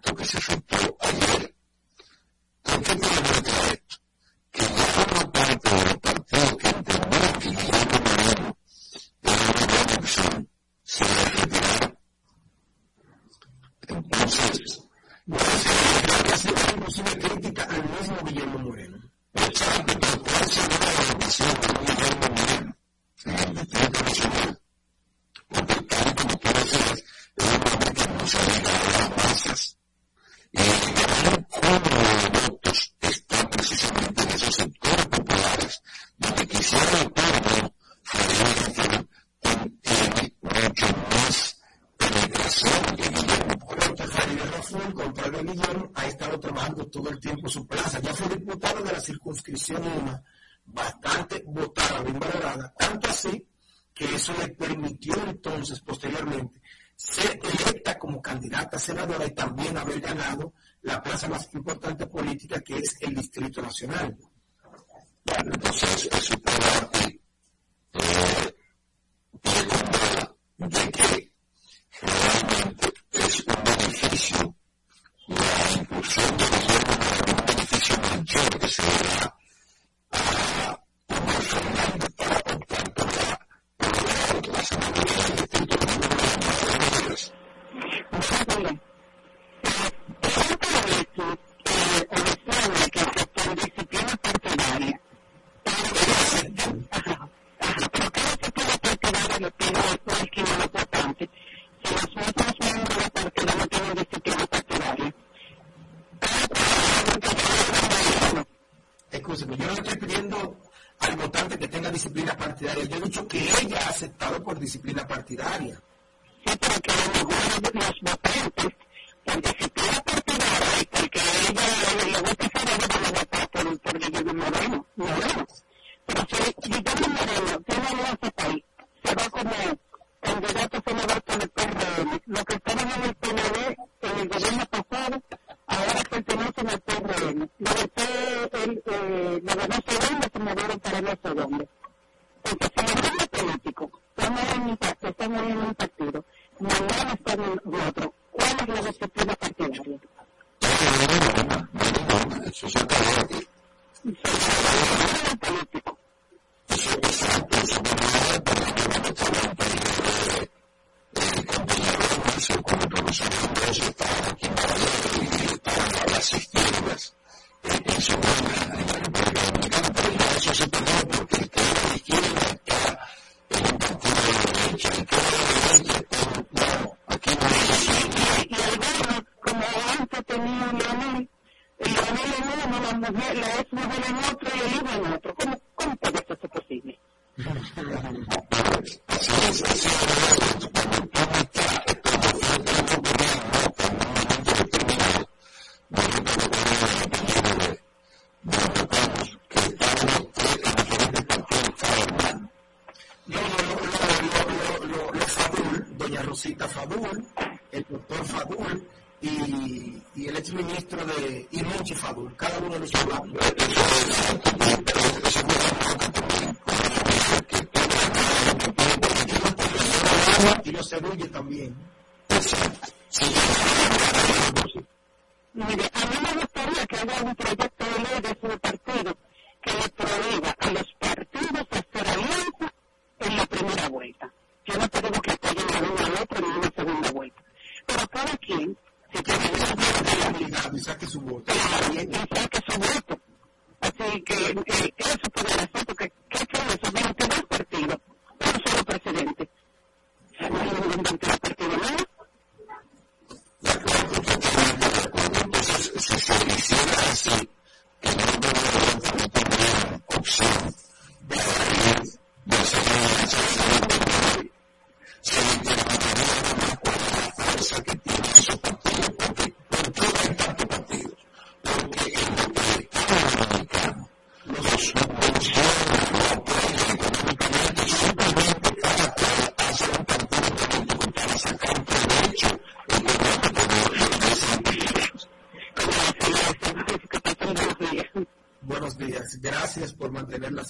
que 0.00 0.24
se 0.24 0.38
efectuó 0.38 0.96
ayer. 1.00 1.54
¿Con 2.62 2.82
qué 2.82 2.96
podemos 2.96 3.42
traer 3.42 3.72
esto? 3.74 3.96
Que 4.50 4.62
no 4.62 4.76
forma 4.76 5.32
parte 5.32 5.70
de 5.70 5.84
los 5.84 5.96
partidos 5.98 6.56
que 6.56 6.68
entendemos 6.68 7.32
que 7.38 7.48
Guillermo 7.50 7.98
Moreno 8.04 8.56
era 9.22 9.32
una 9.34 9.66
gran 9.66 9.98
opción, 9.98 10.48
se 10.82 11.04
va 11.04 11.10
a 11.10 11.24
retirar. 11.24 11.98
Entonces, 13.88 14.80
es 16.32 16.44
una 16.44 16.84
posible 16.84 17.18
crítica 17.18 17.62
al 17.64 17.82
mismo 17.88 18.16
Guillermo 18.24 18.58
Moreno. 18.58 18.98
Exacto, 19.34 19.94
pero 20.00 20.22
¿cuál 20.22 20.46
será 20.48 20.78
la 20.78 20.90
relación 21.12 21.56
con 21.56 21.84
Guillermo 21.84 22.28
Moreno 22.34 22.76
en 23.24 23.38
el 23.38 23.54
Distrito 23.54 24.04
Nacional? 24.04 24.60
Porque 25.48 25.74
tal 25.82 26.14
como 26.14 26.38
tú 26.38 26.48
decías, 26.48 27.04
es 27.36 27.44
un 27.44 27.60
problema 27.60 27.92
que 27.92 28.08
no 28.08 28.26
se 28.26 28.38
ha 28.38 28.44
llegado 28.46 28.84
a 28.84 28.98
las 28.98 29.10
masas. 29.16 29.73
Y 30.54 30.60
el 30.60 30.94
gran 30.94 31.82
número 31.82 32.30
de 32.30 32.48
votos 32.48 32.94
está 33.00 33.50
precisamente 33.50 34.22
en 34.22 34.30
esos 34.30 34.54
sectores 34.54 35.06
populares, 35.06 35.82
donde 36.18 36.46
quisiera 36.46 36.84
todo 36.86 37.10
pueblo, 37.12 37.74
Javier 38.04 38.56
Rafael, 38.60 39.08
mucho 40.42 40.86
más 41.10 41.60
penetración 41.98 42.96
que 42.96 43.10
Por 43.66 43.76
lo 43.76 43.94
tanto, 43.94 44.12
Javier 44.12 44.50
Rafael, 44.52 44.82
en 44.84 44.92
contra 44.92 45.26
el 45.26 45.46
Guillermo, 45.46 45.90
ha 45.94 46.06
estado 46.06 46.40
trabajando 46.40 46.86
todo 46.86 47.10
el 47.10 47.18
tiempo 47.18 47.48
su 47.48 47.66
plaza. 47.66 47.98
Ya 48.00 48.14
fue 48.14 48.28
diputado 48.36 48.82
de 48.84 48.92
la 48.92 49.00
circunscripción 49.00 49.82
1, 49.82 50.22
bastante 50.66 51.42
votada, 51.46 52.02
bien 52.02 52.20
valorada, 52.20 52.72
tanto 52.78 53.08
así 53.08 53.44
que 53.92 54.04
eso 54.04 54.32
le 54.38 54.48
permitió 54.48 55.14
entonces, 55.26 55.80
posteriormente, 55.80 56.60
ser 56.96 57.40
electa 57.42 57.98
como 57.98 58.20
candidata 58.20 58.76
a 58.76 58.80
senadora 58.80 59.26
y 59.26 59.34
también 59.34 59.76
haber 59.76 60.00
ganado 60.00 60.52
la 60.82 61.02
plaza 61.02 61.28
más 61.28 61.48
importante 61.54 62.06
política 62.06 62.60
que 62.60 62.78
es 62.78 62.96
el 63.00 63.14
Distrito 63.14 63.62
Nacional. 63.62 64.16
Bueno, 65.24 65.52
entonces 65.54 66.08
eso 66.12 66.38
prueba 66.38 66.90
aquí 66.92 67.20
eh, 67.94 68.54
de 70.58 70.90
que 70.92 71.32
realmente 72.02 72.92
es 73.12 73.44
un 73.46 73.64
beneficio, 73.64 74.56
la 75.28 75.80
inclusión 75.80 76.36
de 76.36 76.44
gobierno 76.44 76.94
un 77.26 77.46
beneficio 77.46 77.96
mayor 77.96 78.58
que 78.58 78.68
se 78.68 78.82
da 78.82 79.36
Entonces, 87.14 87.32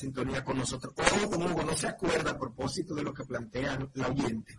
sintonía 0.05 0.45
con 0.45 0.59
nosotros. 0.59 0.95
O, 0.97 1.31
como 1.31 1.49
no 1.49 1.75
se 1.75 1.89
acuerda 1.89 2.33
a 2.33 2.39
propósito 2.39 2.95
de 2.95 3.03
lo 3.03 3.15
que 3.15 3.25
plantea 3.25 3.79
la 3.95 4.09
oyente, 4.09 4.59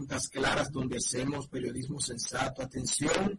Cuentas 0.00 0.28
Claras, 0.30 0.72
donde 0.72 0.96
hacemos 0.96 1.48
periodismo 1.48 2.00
sensato. 2.00 2.62
Atención 2.62 3.38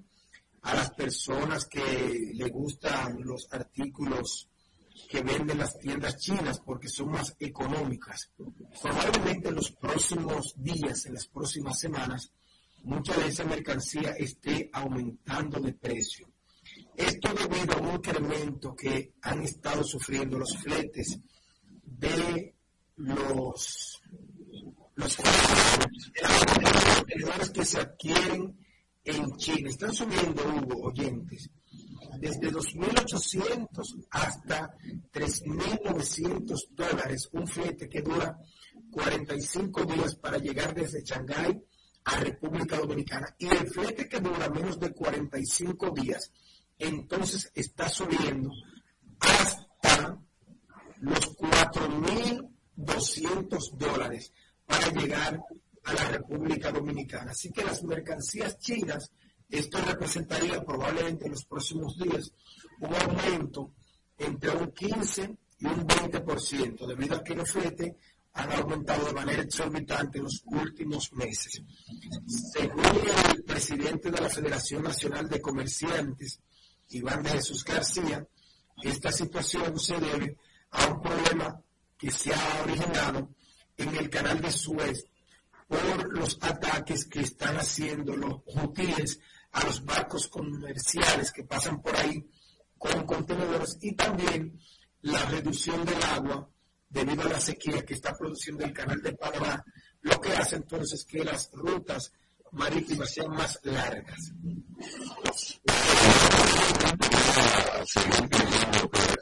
a 0.62 0.76
las 0.76 0.92
personas 0.92 1.66
que 1.66 2.34
le 2.36 2.50
gustan 2.50 3.20
los 3.24 3.48
artículos 3.52 4.48
que 5.10 5.24
venden 5.24 5.58
las 5.58 5.80
tiendas 5.80 6.18
chinas 6.18 6.60
porque 6.60 6.88
son 6.88 7.14
más 7.14 7.36
económicas. 7.40 8.30
Probablemente 8.80 9.50
en 9.50 9.56
los 9.56 9.72
próximos 9.72 10.54
días, 10.56 11.08
en 11.08 11.16
las 11.16 11.26
próximas 11.26 11.80
semanas, 11.80 12.32
mucha 12.84 13.18
de 13.18 13.30
esa 13.30 13.44
mercancía 13.44 14.12
esté 14.12 14.70
aumentando 14.72 15.60
de 15.60 15.74
precio. 15.74 16.30
Esto 16.96 17.34
debido 17.34 17.74
a 17.74 17.82
un 17.82 17.96
incremento 17.96 18.76
que 18.76 19.14
han 19.24 19.42
estado 19.42 19.84
sufriendo 19.84 20.38
los 20.38 20.56
fletes 20.58 21.18
de 21.84 22.54
los, 22.98 24.00
los 24.96 25.18
que 27.54 27.66
se 27.66 27.80
adquieren 27.80 28.58
en 29.04 29.36
China. 29.38 29.70
Están 29.70 29.94
subiendo, 29.94 30.44
Hugo, 30.44 30.88
oyentes, 30.88 31.50
desde 32.20 32.52
2.800 32.52 33.68
hasta 34.12 34.74
3.900 35.12 36.70
dólares, 36.72 37.30
un 37.32 37.48
flete 37.48 37.88
que 37.90 38.02
dura 38.02 38.38
45 38.92 39.86
días 39.86 40.16
para 40.16 40.38
llegar 40.38 40.74
desde 40.74 41.04
Shanghái 41.04 41.62
a 42.04 42.18
República 42.18 42.78
Dominicana. 42.78 43.34
Y 43.40 43.48
el 43.48 43.70
flete 43.70 44.10
que 44.10 44.20
dura 44.20 44.50
menos 44.50 44.78
de 44.80 44.92
45 44.92 45.92
días, 45.92 46.34
entonces 46.78 47.50
está 47.56 47.88
subiendo 47.90 48.52
hasta 49.20 50.20
los 51.00 51.38
4.200 51.38 53.78
dólares 53.78 54.34
para 54.72 54.92
llegar 54.92 55.40
a 55.84 55.94
la 55.94 56.10
República 56.10 56.72
Dominicana. 56.72 57.32
Así 57.32 57.52
que 57.52 57.64
las 57.64 57.84
mercancías 57.84 58.58
chinas, 58.60 59.12
esto 59.50 59.80
representaría 59.86 60.64
probablemente 60.64 61.26
en 61.26 61.32
los 61.32 61.46
próximos 61.46 61.98
días 61.98 62.32
un 62.80 62.96
aumento 62.96 63.74
entre 64.18 64.52
un 64.52 64.72
15 64.72 65.38
y 65.60 65.66
un 65.66 65.88
20%, 65.88 66.88
debido 66.88 67.16
a 67.16 67.24
que 67.24 67.36
los 67.36 67.52
fletes 67.52 67.94
han 68.34 68.52
aumentado 68.54 69.08
de 69.08 69.14
manera 69.14 69.42
exorbitante 69.42 70.20
en 70.20 70.24
los 70.24 70.42
últimos 70.46 71.12
meses. 71.14 71.62
Según 72.54 72.86
el 73.36 73.44
presidente 73.44 74.10
de 74.10 74.22
la 74.22 74.30
Federación 74.30 74.84
Nacional 74.84 75.28
de 75.28 75.42
Comerciantes, 75.42 76.40
Iván 76.90 77.24
de 77.24 77.32
Jesús 77.32 77.64
García, 77.66 78.26
esta 78.84 79.12
situación 79.12 79.78
se 79.78 80.00
debe 80.00 80.38
a 80.72 80.88
un 80.88 81.02
problema 81.02 81.62
que 81.98 82.10
se 82.10 82.34
ha 82.34 82.64
originado 82.64 83.30
en 83.82 83.96
el 83.96 84.10
canal 84.10 84.42
de 84.42 84.52
Suez 84.52 85.06
por 85.68 86.18
los 86.18 86.38
ataques 86.42 87.06
que 87.06 87.22
están 87.22 87.56
haciendo 87.56 88.16
los 88.16 88.42
hutíes 88.46 89.20
a 89.52 89.66
los 89.66 89.84
barcos 89.84 90.28
comerciales 90.28 91.32
que 91.32 91.44
pasan 91.44 91.82
por 91.82 91.96
ahí 91.96 92.30
con 92.78 93.06
contenedores 93.06 93.78
y 93.82 93.96
también 93.96 94.60
la 95.02 95.24
reducción 95.26 95.86
del 95.86 96.02
agua 96.04 96.50
debido 96.90 97.22
a 97.24 97.30
la 97.30 97.40
sequía 97.40 97.86
que 97.86 97.94
está 97.94 98.14
produciendo 98.18 98.66
el 98.66 98.74
canal 98.74 99.02
de 99.02 99.14
Panamá, 99.14 99.64
lo 100.02 100.20
que 100.20 100.34
hace 100.34 100.58
entonces 100.58 101.06
que 101.06 101.24
las 101.24 101.50
rutas 101.54 102.12
marítimas 102.52 103.14
sean 103.14 103.32
más 103.32 103.60
largas. 103.64 104.34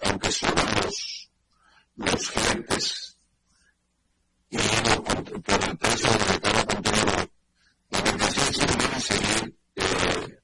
aunque 0.01 0.32
son 0.32 0.55
los, 0.84 1.32
los 1.95 2.30
gentes 2.30 3.18
y 4.52 4.58
por 4.58 5.64
el 5.64 5.78
precio 5.78 6.10
de 6.10 6.39
cada 6.41 6.66
contenedor, 6.66 7.32
la 7.91 8.02
mercancía 8.02 8.52
china 8.52 8.76
debe 8.80 9.00
seguir 9.02 9.58
eh, 9.76 10.39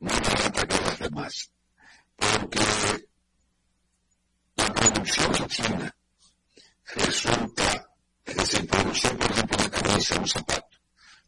más 0.00 0.66
que 0.66 0.84
las 0.84 0.98
demás. 0.98 1.50
Porque 2.16 2.60
la 4.56 4.74
producción 4.74 5.48
China 5.48 5.96
resulta, 6.94 7.90
es 8.24 8.36
decir, 8.36 8.66
producción, 8.66 9.16
por 9.18 9.30
ejemplo, 9.30 9.56
de 9.62 9.70
camisa, 9.70 10.18
un 10.18 10.28
zapato, 10.28 10.78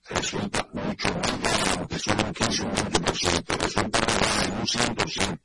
resulta 0.09 0.69
mucho 0.73 1.09
más 1.15 1.41
baja, 1.43 1.87
que 1.87 2.13
un 2.13 2.33
15 2.33 2.63
o 2.63 2.67
un 2.67 2.75
20%, 2.75 3.57
resulta 3.63 4.01
más 4.01 4.21
baja 4.21 4.45
en 4.45 4.53
un 4.53 4.67
100% 4.67 5.41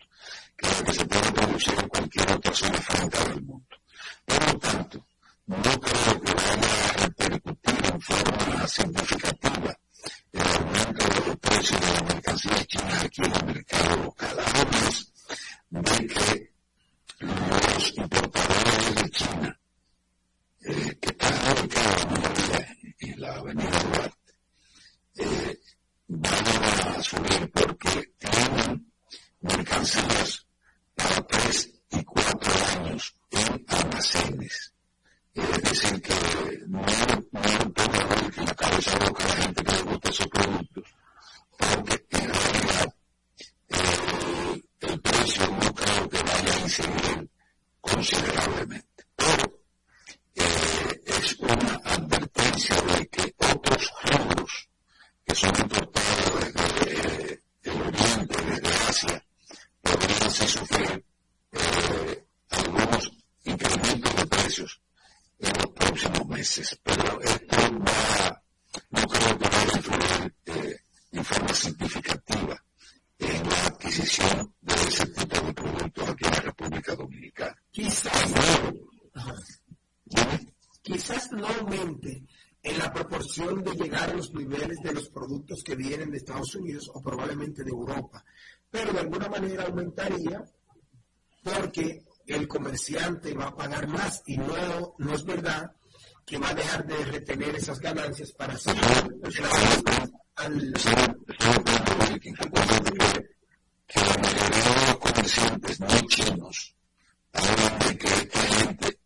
que 0.57 0.67
la 0.67 0.83
que 0.83 0.93
se 0.93 1.05
puede 1.05 1.31
producir 1.33 1.73
en 1.79 1.89
cualquier 1.89 2.31
otra 2.31 2.53
zona 2.53 2.81
franca 2.81 3.23
del 3.25 3.41
mundo. 3.43 3.77
Por 4.25 4.53
lo 4.53 4.59
tanto, 4.59 5.04
no 5.47 5.79
creo 5.79 6.21
que 6.21 6.33
vaya 6.33 6.89
a 6.89 7.05
repercutir 7.05 7.85
en 7.85 8.01
forma 8.01 8.67
significativa 8.67 9.79
el 10.33 10.41
aumento 10.41 11.07
de 11.07 11.27
los 11.27 11.37
precios 11.37 11.81
de 11.81 11.87
las 11.91 12.03
mercancías 12.03 12.67
chinas 12.67 13.03
aquí 13.03 13.21
en 13.21 13.35
el 13.35 13.45
mercado 13.45 14.03
local. 14.03 14.37
Además 14.39 15.13
de 15.69 16.07
que 16.07 16.53
los 17.19 17.97
importadores 17.97 18.95
de 18.95 19.09
China 19.11 19.59
eh, 20.61 20.97
que 20.99 21.09
están 21.09 21.57
ubicados 21.59 22.05
en 22.99 23.21
la 23.21 23.35
avenida 23.35 23.83
Duarte 23.83 24.33
eh, 25.17 25.59
van 26.07 26.47
a 26.97 27.03
subir 27.03 27.51
porque 27.51 28.13
tienen 28.17 28.91
mercancías 29.41 30.47
para 30.95 31.21
tres 31.27 31.69
y 31.91 32.03
cuatro 32.03 32.51
años 32.79 33.15
en 33.29 33.65
almacenes 33.67 34.74
es 35.35 35.61
decir, 35.63 36.01
que 36.01 36.13
no, 36.67 36.79
no 36.79 36.85
haber 37.35 38.31
que 38.31 38.41
la 38.41 38.55
cabeza 38.55 38.99
loca 38.99 39.27
la 39.27 39.35
gente 39.35 39.63
que 39.63 39.71
le 39.73 39.81
gusta 39.83 40.09
esos 40.09 40.27
productos, 40.27 40.95
porque 41.57 42.05
en 42.11 42.33
realidad 42.33 42.95
eh, 43.69 44.63
el 44.79 45.01
precio 45.01 45.47
no 45.47 45.73
creo 45.73 46.09
que 46.09 46.23
vaya 46.23 46.53
a 46.53 46.59
incidir 46.61 47.29
considerablemente. 47.81 49.05
Pero 49.17 49.59
eh, 50.35 51.01
es 51.05 51.35
una 51.39 51.81
advertencia 51.83 52.75
de 52.81 53.07
que 53.07 53.35
otros 53.37 53.91
rubros 54.05 54.69
que 55.25 55.35
son 55.35 55.51
importados 55.59 56.45
desde 56.45 57.43
el 57.63 57.81
Oriente, 57.81 58.37
desde 58.41 58.77
Asia, 58.87 59.25
podrían 59.81 60.31
sufrir 60.31 61.05
eh, 61.51 62.25
algunos 62.51 63.11
incrementos 63.43 64.15
de 64.15 64.25
precios 64.27 64.84
en 65.39 65.51
los 65.57 65.71
próximos 65.71 66.27
meses. 66.27 66.79
Pero 66.83 67.21
esto 67.21 67.57
va, 67.57 68.43
no 68.89 69.01
creo 69.07 69.37
que 69.37 69.49
vaya 69.49 69.73
a 69.73 69.77
influir 69.77 70.35
eh, 70.45 70.79
en 71.11 71.25
forma 71.25 71.53
significativa 71.53 72.63
en 73.19 73.49
la 73.49 73.65
adquisición 73.65 74.53
de 74.61 74.73
ese 74.73 75.05
tipo 75.07 75.45
de 75.45 75.53
productos 75.53 76.09
aquí 76.09 76.25
en 76.25 76.31
la 76.31 76.41
República 76.41 76.95
Dominicana. 76.95 77.55
Quizás 77.71 78.29
no, 78.31 78.73
quizás 80.81 81.31
no 81.31 81.47
aumente 81.47 82.23
en 82.61 82.79
la 82.79 82.91
proporción 82.91 83.63
de 83.63 83.75
llegar 83.75 84.09
a 84.09 84.13
los 84.13 84.33
niveles 84.33 84.79
de 84.81 84.93
los 84.93 85.09
productos 85.09 85.63
que 85.63 85.75
vienen 85.75 86.11
de 86.11 86.17
Estados 86.17 86.55
Unidos 86.55 86.89
o 86.93 87.01
probablemente 87.01 87.63
de 87.63 87.69
Europa, 87.69 88.25
pero 88.69 88.91
de 88.91 88.99
alguna 88.99 89.29
manera 89.29 89.63
aumentaría 89.63 90.43
porque 91.43 92.03
el 92.27 92.47
comerciante 92.47 93.33
va 93.33 93.47
a 93.47 93.55
pagar 93.55 93.87
más 93.87 94.23
y 94.25 94.37
no, 94.37 94.95
no 94.97 95.13
es 95.13 95.23
verdad 95.23 95.71
que 96.25 96.37
va 96.37 96.49
a 96.49 96.55
dejar 96.55 96.85
de 96.85 97.05
retener 97.05 97.55
esas 97.55 97.79
ganancias 97.79 98.31
para 98.31 98.53
hacer 98.53 98.75
al, 100.35 100.73
que 103.87 103.99
la 103.99 104.17
mayoría 104.17 104.59
de 104.59 104.85
los 104.87 104.95
comerciantes 104.97 105.79
no 105.79 106.01
chinos 106.07 106.75
hablan 107.31 107.79
de 107.79 107.97
que 107.97 108.07
esta 108.07 108.39
gente 108.39 108.99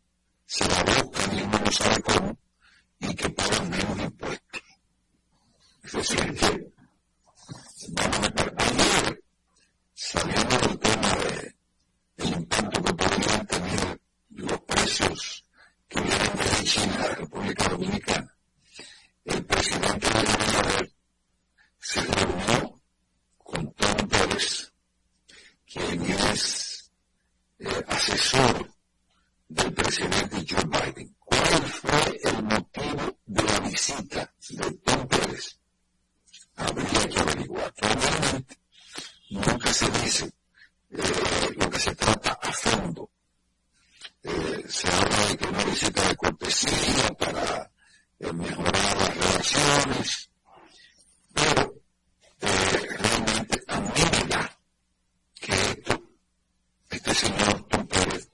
se 0.45 0.67
la 0.67 0.83
buscan 0.83 1.37
y 1.37 1.41
uno 1.41 1.59
no 1.59 1.71
sabe 1.71 2.01
cómo 2.01 2.37
y 2.99 3.15
que 3.15 3.29
pagan 3.29 3.69
menos 3.69 3.99
impuestos. 3.99 4.61
Es 5.83 5.91
decir, 5.93 6.35
que 6.35 6.71
vamos 7.89 8.19
a 8.19 8.63
ayer, 8.63 9.23
saliendo 9.93 10.57
del 10.57 10.79
tema 10.79 11.18
precios 14.89 15.45
que 15.87 16.01
vienen 16.01 16.35
de 16.35 16.63
China 16.63 16.95
a 16.95 17.07
la 17.09 17.15
República 17.15 17.69
Dominicana. 17.69 18.35
El 19.25 19.45
presidente 19.45 20.09
de 20.09 20.19
Abinader 20.19 20.91
se 21.79 22.01
reunió 22.01 22.81
con 23.37 23.73
Tom 23.73 24.07
Pérez, 24.07 24.73
quien 25.71 26.01
es 26.01 26.91
eh, 27.59 27.83
asesor 27.87 28.73
del 29.47 29.73
presidente 29.73 30.45
Joe 30.47 30.65
Biden. 30.65 31.15
¿Cuál 31.19 31.63
fue 31.67 32.19
el 32.23 32.43
motivo 32.43 33.19
de 33.25 33.43
la 33.43 33.59
visita 33.59 34.33
de 34.49 34.71
Tom 34.71 35.07
Pérez? 35.07 35.59
Habría 36.55 37.07
que 37.07 37.19
averiguar. 37.19 37.73
Normalmente 37.81 38.59
nunca 39.29 39.71
se 39.73 39.89
dice 40.01 40.25
eh, 40.91 41.53
lo 41.57 41.69
que 41.69 41.79
se 41.79 41.95
trata 41.95 42.31
a 42.41 42.51
fondo. 42.51 43.09
Eh, 44.21 44.65
se 44.67 44.87
habla 44.89 45.27
de 45.27 45.37
que 45.37 45.47
una 45.47 45.63
visita 45.63 46.07
de 46.07 46.15
cortesía 46.17 47.07
para 47.17 47.71
mejorar 48.33 48.75
las 48.75 49.15
relaciones, 49.15 50.29
pero 51.33 51.73
realmente 52.41 53.63
a 53.67 53.79
mí 53.79 54.01
me 54.11 54.23
da 54.27 54.59
que 55.39 55.53
esto, 55.53 56.03
este 56.89 57.13
señor 57.15 57.63
Tom 57.69 57.87
Pérez 57.87 58.29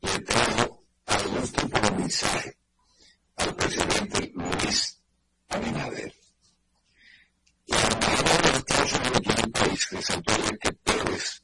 le 0.00 0.18
trajo 0.20 0.84
algún 1.06 1.52
tipo 1.52 1.78
de 1.78 1.90
mensaje 1.92 2.58
al 3.36 3.54
presidente 3.54 4.32
Luis 4.34 5.00
Abinader. 5.48 6.14
Y 7.66 7.74
al 7.74 7.92
embajador 7.92 8.42
de 8.42 8.58
Estados 8.58 8.92
Unidos 8.92 9.22
en 9.24 9.44
el 9.44 9.50
país 9.52 9.90
resaltó 9.92 10.32
que 10.60 10.72
Pérez 10.72 11.42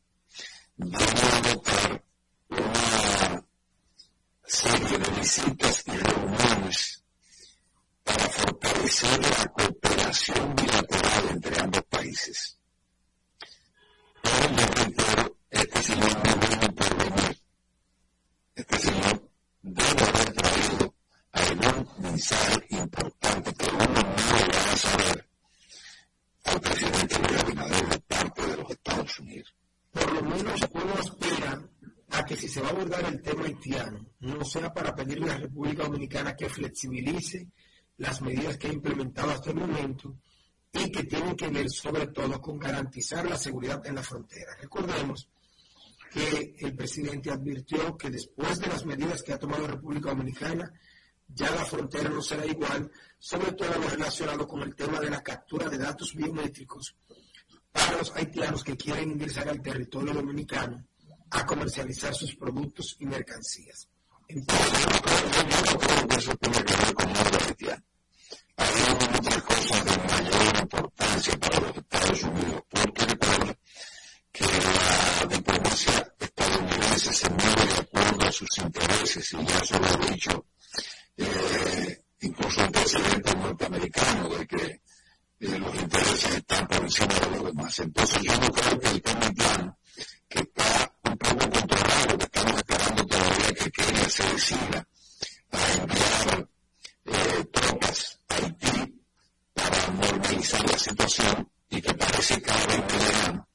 debe 0.77 1.23
adoptar 1.39 2.05
una 2.49 3.45
serie 4.47 4.99
de 4.99 5.11
visitas 5.21 5.85
y 5.87 5.91
reuniones 5.91 7.03
para 8.03 8.29
fortalecer 8.29 9.21
la 9.21 9.47
cooperación 9.49 10.55
bilateral 10.55 11.29
entre 11.31 11.61
ambos 11.61 11.83
países. 11.85 12.59
Pero 14.23 14.57
yo 14.57 14.67
reitero, 14.75 15.37
este 15.51 15.83
señor 15.83 16.12
no 16.25 16.37
viene 16.47 16.69
por 16.73 16.97
venir. 16.97 17.43
Este 18.55 18.79
señor 18.79 19.31
debe 19.62 20.03
haber 20.03 20.33
traído 20.33 20.95
algún 21.33 21.89
mensaje 21.99 22.67
importante 22.71 23.55
que 23.55 23.67
uno 23.75 23.87
no 23.87 23.93
lo 23.93 24.03
va 24.03 24.73
a 24.73 24.77
saber 24.77 25.29
al 26.45 26.61
presidente 26.61 27.19
Luis 27.19 27.41
Abinader 27.41 27.89
de 27.89 28.01
parte 28.01 28.47
de 28.47 28.57
los 28.57 28.71
Estados 28.71 29.19
Unidos. 29.21 29.55
Por 29.91 30.12
lo 30.12 30.23
menos 30.23 30.61
uno 30.73 30.95
espera 31.01 31.62
a 32.11 32.25
que 32.25 32.37
si 32.37 32.49
se 32.49 32.61
va 32.61 32.69
a 32.69 32.71
abordar 32.71 33.05
haitiano, 33.65 34.07
no 34.21 34.45
sea 34.45 34.73
para 34.73 34.95
pedirle 34.95 35.31
a 35.31 35.35
la 35.35 35.39
República 35.39 35.85
Dominicana 35.85 36.37
que 36.37 36.49
flexibilice 36.49 37.49
las 37.99 38.21
medidas 38.21 38.59
que 38.59 38.69
ha 38.69 38.73
implementado 38.73 39.31
hasta 39.31 39.51
el 39.51 39.57
momento 39.57 40.17
y 40.73 40.91
que 40.91 41.05
tienen 41.05 41.37
que 41.37 41.49
ver 41.49 41.71
sobre 41.71 42.09
todo 42.09 42.41
con 42.41 42.59
garantizar 42.59 43.29
la 43.29 43.39
seguridad 43.39 43.85
en 43.87 43.95
la 43.95 44.03
frontera. 44.03 44.57
Recordemos 44.61 45.29
que 46.12 46.57
el 46.59 46.75
presidente 46.75 47.31
advirtió 47.31 47.97
que 47.97 48.11
después 48.11 48.59
de 48.61 48.69
las 48.69 48.85
medidas 48.85 49.23
que 49.23 49.33
ha 49.33 49.39
tomado 49.39 49.62
la 49.62 49.75
República 49.75 50.11
Dominicana, 50.11 50.73
ya 51.29 51.51
la 51.51 51.65
frontera 51.65 52.09
no 52.09 52.23
será 52.23 52.45
igual, 52.45 52.91
sobre 53.19 53.53
todo 53.53 53.79
lo 53.79 53.89
relacionado 53.89 54.47
con 54.47 54.62
el 54.62 54.75
tema 54.75 55.01
de 55.01 55.11
la 55.11 55.23
captura 55.23 55.69
de 55.69 55.79
datos 55.79 56.15
biométricos 56.15 56.97
para 57.73 57.99
los 57.99 58.15
haitianos 58.15 58.62
que 58.62 58.77
quieren 58.77 59.12
ingresar 59.12 59.49
al 59.49 59.62
territorio 59.62 60.12
dominicano 60.12 60.85
a 61.31 61.47
comercializar 61.47 62.14
sus 62.14 62.35
productos 62.37 62.97
y 62.99 63.07
mercancías. 63.07 63.89
Entonces, 64.29 64.87
que 66.09 66.16
eso 66.16 66.35
tiene 66.37 66.64
que 66.64 66.77
ver 66.77 66.95
con 66.95 67.16
algo 67.16 67.39
haitiano. 67.47 67.85
Hay 68.57 69.09
muchas 69.12 69.43
cosas 69.43 69.85
de 69.85 69.97
mayor 69.99 70.57
importancia 70.62 71.39
para 71.39 71.61
los 71.61 71.77
Estados 71.77 72.22
Unidos, 72.22 72.62
porque 72.68 73.05
recuerda 73.05 73.59
que 74.33 74.45
la 74.45 75.27
diplomacia 75.27 76.14
estadounidense 76.18 77.12
se 77.12 77.31
mueve 77.31 77.66
de 77.66 77.81
acuerdo 77.81 78.27
a 78.27 78.33
sus 78.33 78.59
intereses, 78.59 79.33
y 79.33 79.45
ya 79.45 79.64
se 79.64 79.79
lo 79.79 79.87
he 79.87 80.11
dicho 80.12 80.47
eh, 81.16 82.05
incluso 82.20 82.64
el 82.64 82.70
presidente 82.70 83.35
norteamericano, 83.35 84.29
de 84.31 84.47
que 84.47 84.81
eh, 85.41 85.59
los 85.59 85.75
intereses 85.75 86.35
están 86.37 86.66
por 86.66 86.83
encima 86.83 87.14
de 87.14 87.31
los 87.31 87.45
demás. 87.45 87.79
Entonces 87.79 88.22
yo 88.22 88.41
no 88.41 88.49
creo 88.51 88.81
que 88.81 88.89
el 88.89 89.03
tema 89.03 89.79
que 90.29 90.39
está 90.41 90.93
un 91.05 91.18
poco 91.18 91.50
controlado, 91.50 92.18
que 92.18 92.24
estamos 92.24 92.57
esperando 92.57 93.07
todavía 93.07 93.52
que 93.52 93.70
Kenia 93.70 94.09
se 94.09 94.22
decida 94.32 94.88
a 95.52 95.72
enviar 95.74 96.48
eh, 97.07 97.44
tropas 97.52 98.20
a 98.28 98.34
Haití 98.36 99.02
para 99.55 99.88
normalizar 99.88 100.70
la 100.70 100.78
situación 100.78 101.48
y 101.70 101.80
que 101.80 101.94
parece 101.94 102.42
que 102.42 102.50
ahora 102.50 102.86
mediano. 102.88 103.48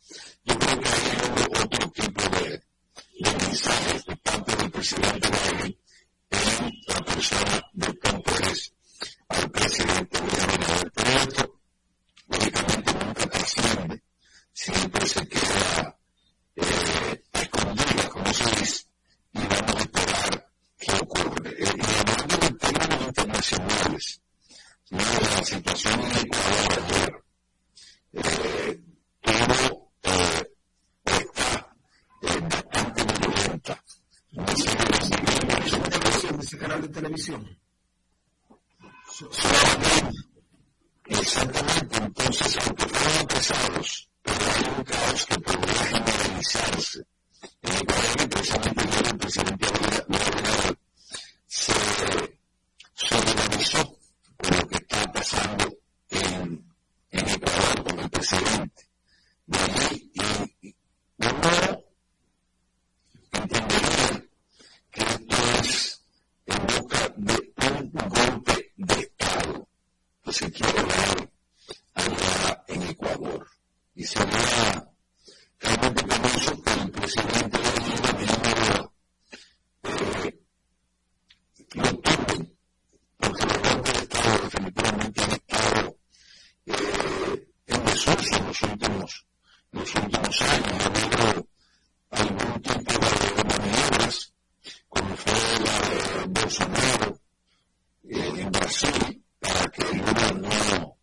Yo 0.43 0.59
creo 0.59 0.79
que 0.79 0.89
hay 0.89 1.63
otro 1.63 1.91
tipo 1.91 2.21
de, 2.37 2.63
de 3.19 3.31
mensajes 3.45 4.05
de 4.05 4.15
parte 4.17 4.55
del 4.55 4.71
presidente 4.71 5.29
Biden 5.29 5.77
en 6.31 6.71
la 6.87 7.01
persona 7.05 7.63
de 7.73 7.93
Tom 7.93 8.21
Pérez 8.23 8.73
al 9.29 9.51
presidente 9.51 10.19
Luis 10.19 10.39
Abinader. 10.43 10.91
Pero 10.93 11.09
esto, 11.19 11.59
lógicamente, 12.27 12.93
nunca 12.93 13.25
trasciende, 13.27 14.03
siempre 14.53 15.05
se 15.07 15.27
queda 15.27 15.97
eh, 16.55 17.23
Exactamente, 41.05 41.97
entonces, 41.97 42.57
aunque 42.65 42.85
fueron 42.87 43.27
pesados, 43.27 44.09
pero 44.21 44.37
hay 44.55 44.77
un 44.77 44.83
caos 44.83 45.25
que 45.25 45.39
podría 45.39 45.85
generalizarse. 45.85 47.05
En 47.69 47.75
Ecuador, 47.75 48.15
el 48.19 48.29
presidente 48.29 48.81
el 49.09 49.17
presidente 49.17 49.65
Abinader 49.67 50.77
se 51.47 51.73
solidarizó 52.93 53.97
con 54.37 54.57
lo 54.57 54.67
que 54.67 54.75
está 54.77 55.11
pasando 55.11 55.77
en, 56.09 56.73
en 57.11 57.29
Ecuador 57.29 57.83
con 57.83 57.99
el 57.99 58.09
presidente. 58.09 58.89
De 59.45 59.57
allí, 59.59 60.11
y 60.13 60.75
uno 61.19 61.83
entendería 63.31 64.23
que 64.91 65.01
esto 65.01 65.35
es 65.61 66.01
en 66.45 66.67
busca 66.67 67.13
de 67.17 67.53
un 67.57 67.91
golpe 68.09 68.71
de 68.77 68.99
Estado 68.99 69.67
que 70.23 70.33
se 70.33 70.51
quiere 70.51 70.83
dar 70.83 71.29
allá 71.93 72.63
en 72.67 72.81
Ecuador. 72.83 73.47
Y 73.95 74.03
sería 74.05 74.87
realmente 75.59 76.03
penoso 76.03 76.61
que 76.63 76.71
el 76.71 76.91
presidente 76.91 77.57
de 77.57 78.25
la 78.25 78.35
Unión 78.37 78.91
eh, 79.83 80.39
lo 81.73 81.93
tomen, 81.99 82.57
porque 83.17 83.45
los 83.45 83.59
golpes 83.59 83.93
de 83.93 83.99
Estado 83.99 84.37
definitivamente 84.43 85.21
han 85.23 85.31
estado 85.31 85.97
eh, 86.65 87.47
en 87.67 87.85
desuso 87.85 88.35
en 88.37 88.47
los 88.47 88.61
últimos, 88.63 89.25
los 89.71 89.95
últimos 89.95 90.41
años. 90.41 90.79
Ha 90.79 90.85
habido 90.85 91.47
algún 92.11 92.61
tipo 92.61 92.93
de 93.35 93.43
maniobras, 93.43 94.33
como 94.87 95.15
fue 95.17 95.33
la 95.65 95.75
de 95.89 96.25
Bolsonaro 96.27 97.19
eh, 98.03 98.33
en 98.37 98.51
Brasil, 98.51 99.23
para 99.39 99.67
que 99.69 99.83
Lula 99.83 100.31
no 100.33 100.97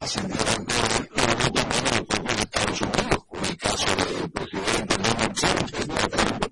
ascendiera 0.00 0.52
al 0.52 0.64
poder, 0.64 1.08
pero 1.14 1.34
no 1.38 1.52
también 1.52 1.86
en 1.86 1.96
los 1.96 2.06
propios 2.06 2.40
Estados 2.40 2.80
Unidos, 2.80 3.24
con 3.28 3.44
el 3.44 3.56
caso 3.56 3.96
del 3.96 4.30
presidente 4.30 4.96
Donald 4.96 5.34
Trump, 5.34 5.70
que 5.70 5.80
está, 5.80 6.08
teniendo, 6.08 6.50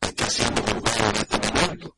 está 0.00 0.30
siendo 0.30 0.62
juzgado 0.62 1.10
en 1.10 1.16
este 1.16 1.38
momento. 1.52 1.96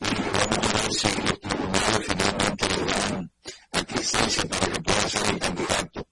Y 0.00 0.04
vamos 0.04 0.58
a 0.58 0.82
ver 0.82 0.92
si 0.92 1.08
los 1.22 1.40
tribunales 1.40 2.06
finalmente 2.06 2.68
le 2.68 2.84
dan 2.92 3.32
aquiescencia 3.72 4.44
para 4.48 4.66
que 4.66 4.80
pueda 4.80 5.08
ser 5.08 5.26
el 5.30 5.38
candidato 5.38 6.08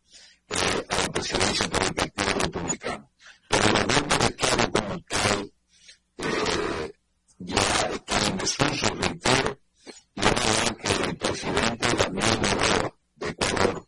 eh, 0.49 0.87
a 0.89 0.97
la 0.97 1.09
presidencia 1.13 1.69
por 1.69 1.83
el 1.83 1.95
Partido 1.95 2.33
Republicano. 2.41 3.11
Pero 3.49 3.73
los 3.73 3.85
golpes 3.87 4.19
de 4.19 4.27
Estado 4.27 4.71
como 4.71 5.01
tal 5.03 5.53
eh, 6.19 6.93
ya 7.39 7.63
están 7.93 8.23
en 8.27 8.39
desuso, 8.39 8.95
reitero, 8.95 9.61
y 10.15 10.21
ojalá 10.21 10.77
que 10.77 11.05
el 11.05 11.17
presidente 11.17 11.87
Daniel 11.99 12.41
Noboa 12.41 12.95
de 13.17 13.29
Ecuador 13.29 13.87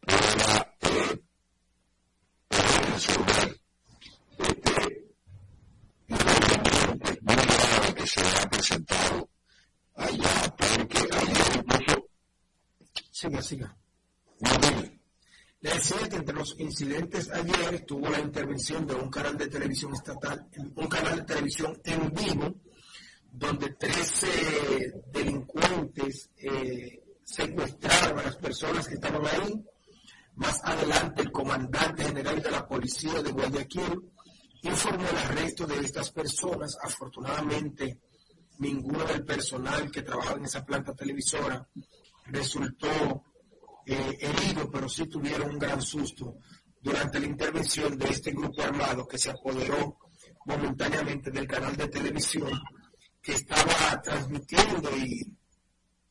pueda, 0.00 0.76
eh, 0.80 1.20
pueda 2.48 2.78
resolver 2.94 3.60
este 4.38 5.04
inconveniente 6.08 7.18
muy 7.22 7.36
grave 7.36 7.94
que 7.94 8.06
se 8.06 8.20
ha 8.20 8.48
presentado 8.50 9.28
allá, 9.96 10.54
porque 10.56 10.98
ayer 10.98 11.56
incluso, 11.56 12.08
Dime, 13.50 15.00
Le 15.60 15.70
decía 15.70 16.08
que 16.08 16.16
entre 16.16 16.34
los 16.34 16.58
incidentes 16.58 17.30
ayer 17.30 17.74
estuvo 17.74 18.08
la 18.08 18.20
intervención 18.20 18.86
de 18.86 18.94
un 18.94 19.10
canal 19.10 19.36
de 19.36 19.48
televisión 19.48 19.92
estatal, 19.92 20.48
un 20.76 20.88
canal 20.88 21.16
de 21.16 21.22
televisión 21.24 21.78
en 21.84 22.10
vivo, 22.12 22.54
donde 23.30 23.70
13 23.74 25.02
delincuentes 25.12 26.30
eh, 26.38 27.02
secuestraron 27.22 28.18
a 28.18 28.22
las 28.22 28.36
personas 28.36 28.88
que 28.88 28.94
estaban 28.94 29.26
ahí. 29.26 29.62
Más 30.36 30.60
adelante, 30.64 31.22
el 31.22 31.30
comandante 31.30 32.04
general 32.04 32.42
de 32.42 32.50
la 32.50 32.66
policía 32.66 33.22
de 33.22 33.30
Guayaquil 33.30 34.10
informó 34.62 35.06
el 35.06 35.16
arresto 35.18 35.66
de 35.66 35.80
estas 35.80 36.10
personas. 36.10 36.78
Afortunadamente, 36.82 38.00
ninguno 38.58 39.04
del 39.04 39.24
personal 39.24 39.90
que 39.90 40.02
trabajaba 40.02 40.38
en 40.38 40.46
esa 40.46 40.64
planta 40.64 40.94
televisora 40.94 41.68
resultó 42.26 43.23
eh, 43.86 44.18
herido, 44.20 44.70
pero 44.70 44.88
sí 44.88 45.06
tuvieron 45.06 45.50
un 45.50 45.58
gran 45.58 45.80
susto 45.80 46.36
durante 46.80 47.18
la 47.20 47.26
intervención 47.26 47.96
de 47.98 48.08
este 48.08 48.32
grupo 48.32 48.62
armado 48.62 49.06
que 49.06 49.18
se 49.18 49.30
apoderó 49.30 49.98
momentáneamente 50.46 51.30
del 51.30 51.46
canal 51.46 51.76
de 51.76 51.88
televisión 51.88 52.50
que 53.22 53.32
estaba 53.32 54.00
transmitiendo 54.02 54.94
y 54.96 55.32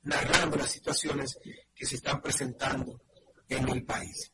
narrando 0.04 0.58
las 0.58 0.72
situaciones 0.72 1.38
que 1.76 1.86
se 1.86 1.96
están 1.96 2.22
presentando 2.22 3.00
en 3.48 3.70
el 3.70 3.86
país. 3.86 4.32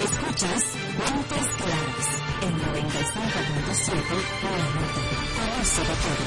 Escuchas 0.00 0.64
Montes 0.96 1.48
Claros 1.56 2.08
en 2.42 2.52
95.7 2.58 3.94
la 4.44 4.68
nota. 4.74 5.02
Conoce 5.34 5.80
de 5.80 5.94
todo. 6.04 6.26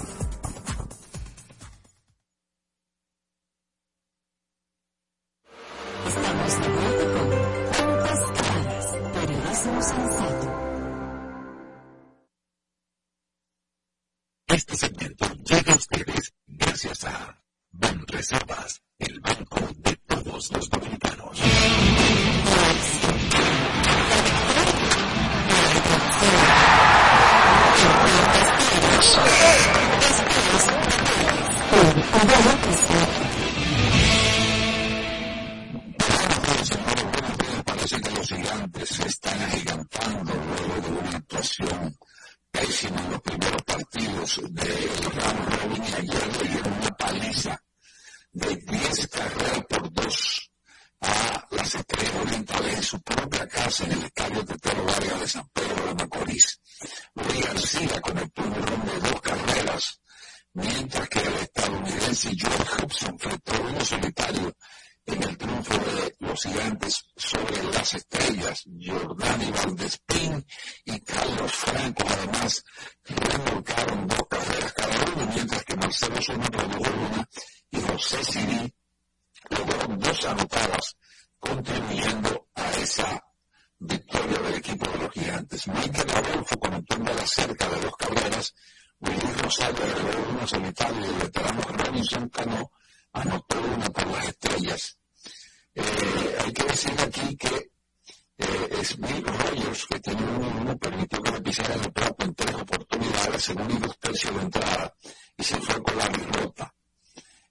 El 18.99 19.19
banco 19.19 19.59
de 19.77 19.95
todos 20.05 20.51
los 20.51 20.69
dominicanos. 20.69 21.41
Parece 37.65 38.01
que 38.01 38.11
los 38.11 38.27
gigantes 38.27 38.99
están 38.99 39.41
agigantando 39.41 40.33
luego 40.35 40.81
de 40.81 40.89
una 40.91 41.17
actuación 41.17 41.97
pésima 42.51 43.01
en 43.01 43.11
los 43.13 43.21
primeros 43.21 43.63
partidos 43.63 44.41
del 44.51 44.89
round 45.11 45.63
robin 45.63 45.83
y 45.83 45.93
ayer 45.95 46.37
le 46.37 46.47
dieron 46.49 46.73
una 46.73 46.91
paliza 46.91 47.63
de 48.33 48.55
10 48.55 49.07
carreras 49.07 49.65
por 49.69 49.91
2 49.91 50.51
a 51.01 51.47
las 51.51 51.75
estrellas 51.75 52.15
orientales 52.21 52.75
en 52.75 52.83
su 52.83 53.01
propia 53.01 53.47
casa 53.47 53.85
en 53.85 53.91
el 53.93 54.03
estadio 54.03 54.45
Tetero 54.45 54.83
Vargas 54.85 55.19
de 55.19 55.27
San 55.27 55.49
Pedro 55.49 55.85
de 55.87 55.93
Macorís. 55.95 56.61
Luis 57.15 57.45
García 57.45 58.01
conectó 58.01 58.43
un 58.43 58.53
ron 58.53 58.85
de 58.85 59.09
dos 59.09 59.21
carreras, 59.21 59.99
mientras 60.53 61.09
que 61.09 61.19
el 61.19 61.33
estadounidense 61.33 62.31
George 62.37 62.85
Hudson 62.85 63.13
enfrentó 63.13 63.61
uno 63.61 63.85
solitario 63.85 64.55
en 65.05 65.23
el 65.23 65.37
triunfo 65.37 65.73
de 65.73 66.15
los 66.19 66.43
gigantes 66.43 67.03
sobre 67.15 67.63
las 67.63 67.93
estrellas, 67.93 68.63
Jordani 68.65 69.51
Valdespín 69.51 70.45
y 70.85 70.99
Carlos 71.01 71.51
Franco, 71.51 72.03
además, 72.07 72.63
remolcaron 73.05 74.07
dos 74.07 74.27
carreras 74.29 74.73
cada 74.73 75.11
uno, 75.11 75.31
mientras 75.33 75.63
que 75.63 75.75
Marcelo 75.75 76.21
Zuma 76.21 76.45
produjo 76.45 76.91
una 76.91 77.29
y 77.71 77.81
José 77.81 78.23
Siri 78.23 78.73
lograron 79.49 79.99
dos 79.99 80.25
anotadas, 80.25 80.97
contribuyendo 81.39 82.47
a 82.55 82.71
esa 82.71 83.23
victoria 83.79 84.37
del 84.37 84.55
equipo 84.55 84.89
de 84.91 84.97
los 84.99 85.11
gigantes. 85.11 85.67
Michael 85.67 86.11
Adolfo 86.11 86.59
conectó 86.59 86.95
de 86.95 87.13
la 87.15 87.27
cerca 87.27 87.69
de 87.69 87.81
dos 87.81 87.95
carreras, 87.97 88.53
Willy 88.99 89.33
Rosario 89.41 89.83
agregó 89.83 90.29
una 90.31 90.47
solitaria 90.47 91.01
y 91.01 91.09
el 91.09 91.15
veterano 91.15 91.61
Robinson 91.61 92.29
Cano 92.29 92.71
anotó 93.13 93.59
una 93.59 93.89
por 93.89 94.07
las 94.07 94.27
estrellas. 94.27 94.97
Eh, 95.73 96.35
hay 96.43 96.53
que 96.53 96.63
decir 96.63 96.99
aquí 96.99 97.37
que 97.37 97.71
eh, 98.37 98.83
Smith 98.83 99.25
Rogers, 99.25 99.85
que 99.87 99.99
tiene 99.99 100.23
uno 100.23 100.61
uno, 100.61 100.77
permitió 100.77 101.21
que 101.21 101.31
le 101.31 101.41
pisara 101.41 101.75
el 101.75 101.91
plato 101.93 102.25
en 102.25 102.35
tres 102.35 102.55
oportunidades 102.55 103.49
en 103.49 103.61
un 103.61 103.71
y 103.71 103.77
dos 103.79 103.99
tercios 103.99 104.35
de 104.35 104.41
entrada 104.41 104.93
y 105.37 105.43
se 105.43 105.61
fue 105.61 105.81
con 105.81 105.97
la 105.97 106.07
derrota. 106.09 106.73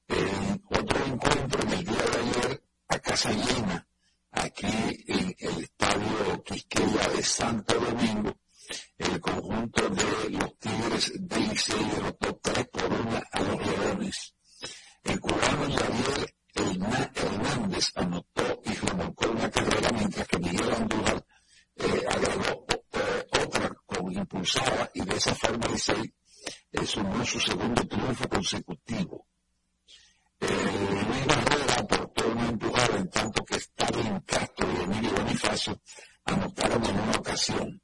En 0.08 0.62
otro 0.68 1.06
encuentro 1.06 1.62
en 1.62 1.72
el 1.72 1.84
día 1.84 2.02
de 2.02 2.18
ayer, 2.18 2.62
a 2.88 2.98
casa 2.98 3.30
llena, 3.30 3.86
aquí 4.32 4.66
en 5.06 5.36
el 5.38 5.64
estadio 5.64 6.42
Quisqueya 6.44 7.08
de 7.10 7.22
Santo 7.22 7.74
Domingo, 7.78 8.36
el 8.98 9.20
conjunto 9.20 9.88
de 9.88 10.30
los 10.30 10.58
Tigres 10.58 11.12
de 11.14 11.38
Licey 11.38 11.84
derrotó 11.90 12.38
3 12.42 12.68
por 12.68 12.92
1 12.92 13.22
a 13.32 13.40
los 13.40 13.66
Leones. 13.66 14.34
El 15.04 15.20
cubano 15.20 15.70
Javier 15.76 16.34
Hernández 17.14 17.92
anotó 17.94 18.60
y 18.64 18.70
remolcó 18.74 19.30
una 19.30 19.50
carrera, 19.50 19.90
mientras 19.92 20.28
que 20.28 20.38
Miguel 20.38 20.72
Andújar 20.72 21.24
eh, 21.76 22.04
agregó 22.08 22.66
eh, 22.92 23.26
otra 23.42 23.74
con 23.86 24.12
impulsada 24.12 24.90
y 24.94 25.02
de 25.02 25.16
esa 25.16 25.34
forma 25.34 25.68
Licey 25.68 26.14
eh, 26.72 26.79
sumó 26.90 27.24
su 27.24 27.38
segundo 27.38 27.86
triunfo 27.86 28.28
consecutivo. 28.28 29.26
Eh, 30.40 31.06
Luis 31.08 31.26
Barrera 31.26 31.74
aportó 31.78 32.28
una 32.32 32.48
empujada 32.48 32.96
en 32.96 33.10
tanto 33.10 33.44
que 33.44 33.54
en 33.54 34.20
Castro 34.22 34.68
y 34.72 34.82
Emilio 34.82 35.12
Bonifacio 35.12 35.80
anotaron 36.24 36.84
en 36.84 36.98
una 36.98 37.12
ocasión. 37.12 37.82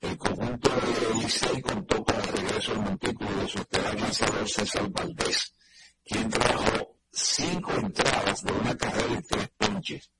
El 0.00 0.16
conjunto 0.16 0.70
de 0.70 1.14
Licey 1.16 1.60
contó 1.60 2.02
con 2.02 2.16
el 2.16 2.22
regreso 2.22 2.72
al 2.72 2.80
montículo 2.80 3.42
de 3.42 3.48
su 3.48 3.58
estelar 3.58 4.00
lanzador 4.00 4.48
César 4.48 4.88
Valdés 4.88 5.52
quien 6.02 6.30
trajo 6.30 6.96
cinco 7.12 7.72
entradas 7.74 8.42
de 8.42 8.52
una 8.52 8.76
carrera 8.76 9.18
y 9.18 9.22
tres 9.22 9.48
ponches. 9.58 10.10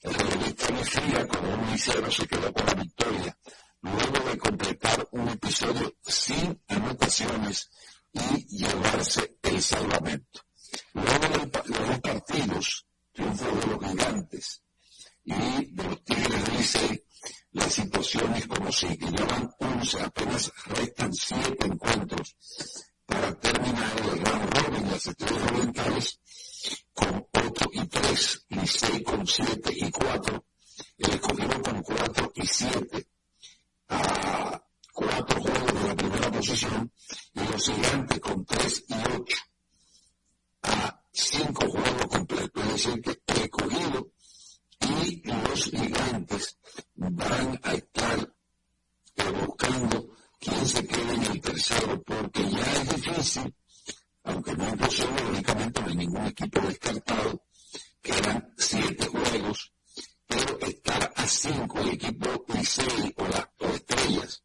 El 0.00 0.14
relevista 0.14 0.72
Mejía, 0.72 1.26
con 1.26 1.44
un 1.44 1.74
y 1.74 1.78
se 1.78 2.26
quedó 2.28 2.52
con 2.52 2.66
la 2.66 2.74
victoria, 2.74 3.36
luego 3.84 4.30
de 4.30 4.38
completar 4.38 5.08
un 5.12 5.28
episodio 5.28 5.94
sin 6.02 6.58
anotaciones 6.68 7.70
y 8.12 8.56
llevarse 8.56 9.36
el 9.42 9.62
salvamento. 9.62 10.40
Luego 10.94 11.28
de 11.28 11.86
los 11.86 12.00
partidos, 12.00 12.86
triunfo 13.12 13.44
de 13.44 13.66
los 13.66 13.90
gigantes 13.90 14.62
y 15.24 15.34
de 15.66 15.82
los 15.84 16.02
Tigres 16.04 16.44
de 16.44 16.52
Licey, 16.52 17.04
las 17.52 17.72
situaciones 17.72 18.46
como 18.46 18.72
si 18.72 18.88
llevan 18.96 19.50
11, 19.58 20.00
apenas 20.00 20.52
restan 20.66 21.12
siete 21.12 21.66
encuentros 21.66 22.36
para 23.04 23.38
terminar 23.38 24.00
el 24.00 24.24
round 24.24 24.54
robin, 24.54 24.90
las 24.90 25.06
estrellas 25.06 25.52
orientales 25.52 26.20
con 26.94 27.26
8 27.32 27.64
y 27.72 27.86
3, 27.86 28.46
Licey 28.48 29.02
con 29.02 29.26
7 29.26 29.72
y 29.76 29.90
4, 29.90 30.44
el 30.98 31.10
escogido 31.10 31.62
con 31.62 31.82
4 31.82 32.32
y 32.34 32.46
7, 32.46 33.08
a 33.88 34.62
4 34.92 35.40
juegos 35.40 35.74
de 35.74 35.88
la 35.88 35.96
primera 35.96 36.30
posición, 36.32 36.92
y 37.34 37.40
los 37.40 37.64
gigantes 37.64 38.20
con 38.20 38.44
3 38.44 38.84
y 38.88 38.94
8, 38.94 39.36
a 40.62 41.02
5 41.12 41.70
juegos 41.70 42.06
completos. 42.06 42.64
Es 42.64 42.72
decir, 42.72 43.00
que 43.02 43.32
el 43.32 43.42
escogido 43.42 44.12
y 44.80 45.22
los 45.28 45.64
gigantes 45.64 46.58
van 46.94 47.60
a 47.62 47.74
estar 47.74 48.34
buscando 49.46 50.08
quién 50.38 50.66
se 50.66 50.86
quede 50.86 51.14
en 51.14 51.22
el 51.22 51.40
tercero, 51.40 52.02
porque 52.02 52.50
ya 52.50 52.72
es 52.72 52.88
difícil, 52.96 53.54
aunque 54.24 54.54
no 54.56 54.66
es 54.68 54.76
posible, 54.76 55.24
únicamente 55.30 55.80
no 55.82 55.94
ningún 55.94 56.26
equipo 56.26 56.60
descartado, 56.60 57.42
quedan 58.02 58.54
siete 58.56 59.06
juegos 59.06 59.73
estar 60.28 61.12
a 61.16 61.26
cinco 61.26 61.78
el 61.80 61.90
equipo 61.90 62.44
Licey 62.48 63.14
o 63.16 63.28
las 63.28 63.48
estrellas 63.74 64.42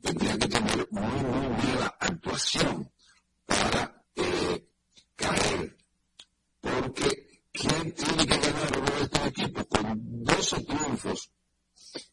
tendría 0.00 0.38
que 0.38 0.48
tener 0.48 0.88
muy, 0.90 1.02
muy 1.02 1.48
mala 1.48 1.96
actuación 1.98 2.90
para 3.46 4.04
eh, 4.14 4.66
caer. 5.16 5.76
Porque 6.60 7.40
¿quién 7.52 7.94
tiene 7.94 8.26
que 8.26 8.38
ganar 8.38 8.78
uno 8.78 8.90
de 8.96 9.02
estos 9.02 9.26
equipos 9.26 9.66
con 9.66 10.24
12 10.24 10.64
triunfos? 10.64 11.30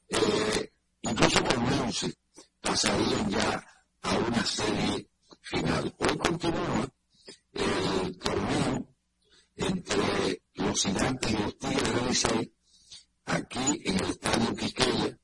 Eh, 0.09 0.71
incluso 1.01 1.43
con 1.43 1.73
11 1.83 2.13
pasarían 2.61 3.29
ya 3.29 3.65
a 4.01 4.17
una 4.17 4.45
serie 4.45 5.09
final. 5.41 5.95
Hoy 5.99 6.17
continúa 6.17 6.89
el 7.53 8.17
torneo 8.17 8.95
entre 9.55 10.41
los 10.55 10.83
gigantes 10.83 11.31
y 11.31 11.37
los 11.37 11.57
tigres 11.57 11.93
de 11.93 12.01
Licey 12.07 12.56
aquí 13.27 13.81
en 13.85 13.99
el 13.99 14.09
estadio 14.09 14.55
Quiqueya, 14.55 15.17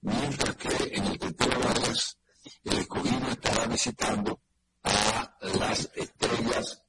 mientras 0.00 0.56
que 0.56 0.94
en 0.96 1.04
el 1.04 1.18
Tetero 1.18 1.60
Vargas 1.60 2.18
el 2.64 2.78
escogido 2.78 3.28
estará 3.28 3.66
visitando 3.66 4.40
a 4.82 5.36
las 5.58 5.90
estrellas 5.94 6.82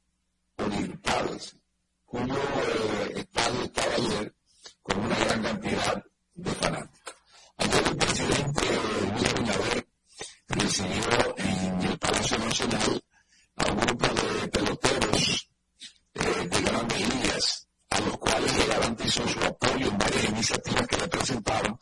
orientales, 0.57 1.55
cuyo 2.05 2.35
eh, 2.35 3.13
estadio 3.17 3.63
estaba 3.63 3.95
ayer 3.95 4.35
con 4.81 4.99
una 4.99 5.19
gran 5.19 5.43
cantidad 5.43 6.03
de 6.33 6.51
fanáticos. 6.51 7.15
Ayer 7.57 7.87
el 7.87 7.97
presidente 7.97 8.65
Luis 9.11 9.33
Abinader 9.33 9.87
recibió 10.47 11.35
en 11.37 11.81
el 11.81 11.99
Palacio 11.99 12.37
Nacional 12.39 13.03
a 13.57 13.71
un 13.71 13.77
grupo 13.77 14.07
de 14.07 14.47
peloteros 14.47 15.49
eh, 16.13 16.47
de 16.49 16.61
grandes 16.61 17.15
ligas, 17.15 17.67
a 17.89 17.99
los 17.99 18.17
cuales 18.17 18.57
le 18.57 18.65
garantizó 18.65 19.27
su 19.27 19.39
apoyo 19.39 19.87
en 19.87 19.97
varias 19.97 20.25
iniciativas 20.25 20.87
que 20.87 20.97
le 20.97 21.07
presentaron 21.07 21.79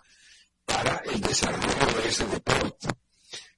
para 0.66 0.98
el 1.06 1.22
desarrollo 1.22 2.02
de 2.02 2.10
ese 2.10 2.26
deporte. 2.26 2.88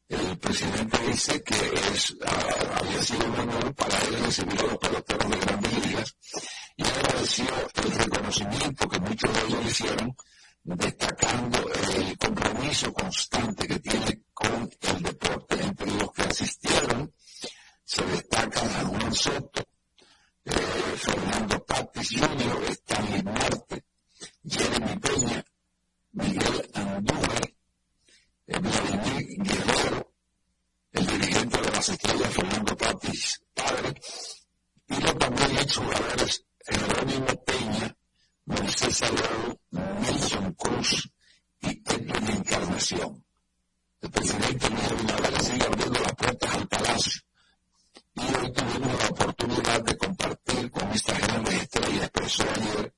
El 0.08 0.38
presidente 0.38 0.98
dice 1.08 1.44
que 1.44 1.56
es, 1.56 2.16
ah, 2.26 2.80
había 2.80 3.02
sido 3.02 3.26
un 3.26 3.40
honor 3.40 3.74
para 3.74 3.98
él 4.02 4.24
recibir 4.24 4.60
a 4.60 4.64
los 4.64 4.78
peloteros 4.78 5.32
de 5.32 5.38
grandes 5.38 5.86
ligas 5.86 6.16
y 6.78 6.84
agradeció 6.84 7.46
el 7.74 7.92
reconocimiento 7.92 8.88
que 8.88 9.00
muchos 9.00 9.34
de 9.34 9.48
ellos 9.48 9.66
hicieron, 9.66 10.16
destacando 10.64 11.70
el 11.98 12.18
compromiso 12.18 12.94
constante 12.94 13.68
que 13.68 13.80
tiene 13.80 14.22
con 14.34 14.70
el 14.82 15.04
deporte. 15.04 15.64
Entre 15.64 15.92
los 15.92 16.12
que 16.12 16.22
asistieron 16.22 17.14
se 17.84 18.06
destacan 18.06 18.88
Juan 18.88 19.14
Soto, 19.14 19.64
Fernando 20.46 21.60
Tatis 21.62 22.10
Jr., 22.20 22.72
Stanley 22.72 23.24
Marte, 23.24 23.84
Jeremy 24.48 24.96
Peña, 25.00 25.46
Miguel 26.12 26.70
Andújar, 26.74 27.54
Vladimir 28.46 29.44
Guerrero, 29.44 30.14
el 30.92 31.08
dirigente 31.08 31.62
de 31.62 31.72
las 31.72 31.90
estrellas 31.90 32.34
Fernando 32.34 32.76
Tatis 32.76 33.42
padre, 33.56 34.02
y 34.88 35.02
los 35.02 35.18
también 35.18 35.58
exjugadores 35.58 36.46
Jerónimo 36.64 37.44
Peña, 37.44 37.98
Moisés 38.46 38.98
Salgado, 38.98 39.60
Nelson 39.72 40.54
Cruz 40.54 41.10
y 41.62 41.70
Edwin 41.70 42.28
Encarnación. 42.38 43.26
El 44.00 44.12
presidente 44.12 44.70
Luis 44.70 44.92
Abinader 44.92 45.42
sigue 45.42 45.66
abriendo 45.66 46.00
las 46.02 46.16
puertas 46.16 46.54
al 46.54 46.68
palacio 46.68 47.26
y 48.16 48.22
hoy 48.22 48.52
tuvimos 48.54 49.00
la 49.04 49.10
oportunidad 49.10 49.84
de 49.84 49.98
compartir 49.98 50.72
con 50.72 50.90
esta 50.92 51.18
gran 51.20 51.44
maestra 51.44 51.90
y 51.90 51.98
expresó 51.98 52.44
ayer 52.44 52.94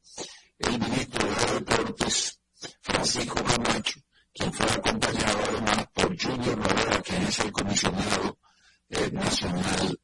el 0.59 0.79
ministro 0.79 1.27
de 1.27 1.53
Deportes, 1.53 2.39
Francisco 2.81 3.43
Camacho, 3.43 3.99
quien 4.33 4.53
fue 4.53 4.67
acompañado 4.67 5.39
además 5.49 5.87
por 5.93 6.21
Junior 6.21 6.57
Noguera, 6.57 7.01
quien 7.01 7.23
es 7.23 7.39
el 7.39 7.51
comisionado 7.51 8.37
eh, 8.89 9.09
nacional 9.11 9.96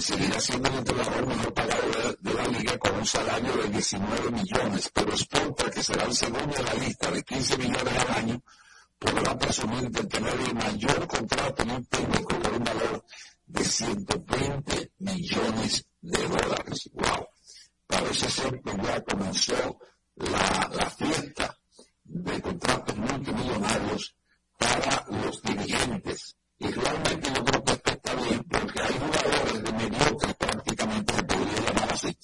seguirá 0.00 0.40
siendo 0.40 0.68
el 0.68 0.76
entrenador 0.76 1.26
mejor 1.26 1.54
pagado 1.54 2.16
de, 2.20 2.34
la 2.34 2.46
liga 2.48 2.78
con 2.78 2.94
un 2.96 3.06
salario 3.06 3.56
de 3.56 3.68
19 3.68 4.30
millones, 4.30 4.90
pero 4.92 5.16
Sponta, 5.16 5.70
que 5.70 5.82
será 5.82 6.04
el 6.04 6.14
segundo 6.14 6.56
en 6.56 6.64
la 6.64 6.74
lista 6.74 7.10
de 7.10 7.22
15 7.22 7.58
millones 7.58 7.94
al 7.98 8.14
año, 8.14 8.42
podrá 8.98 9.38
presumir 9.38 9.90
de 9.90 10.04
tener 10.04 10.34
el 10.34 10.54
mayor 10.54 11.06
contrato 11.06 11.62
en 11.62 11.70
un 11.70 11.84
técnico 11.86 12.38
por 12.38 12.52
un 12.52 12.64
valor 12.64 13.04
de 13.46 13.64
120 13.64 14.92
millones 14.98 15.86
de 16.00 16.28
dólares. 16.28 16.90
¡Wow! 16.92 17.26
Parece 17.86 18.30
ser 18.30 18.60
que 18.62 18.76
ya 18.82 19.02
comenzó 19.02 19.78
la, 20.16 20.70
la 20.72 20.90
fiesta 20.90 21.56
de 22.04 22.40
contratos 22.40 22.96
multimillonarios 22.96 24.14
para 24.58 25.04
los 25.22 25.42
dirigentes. 25.42 26.36
Y 26.58 26.70
realmente 26.72 27.32
yo 27.34 27.44
creo 27.44 27.64
que 27.64 27.87
está 28.08 28.22
bien 28.22 28.44
porque 28.44 28.82
hay 28.82 28.98
jugadores 28.98 29.62
de 29.62 29.72
mediocres, 29.72 30.34
prácticamente 30.34 31.14
se 31.14 31.22
podría 31.24 31.60
llamar 31.60 31.92
así, 31.92 32.18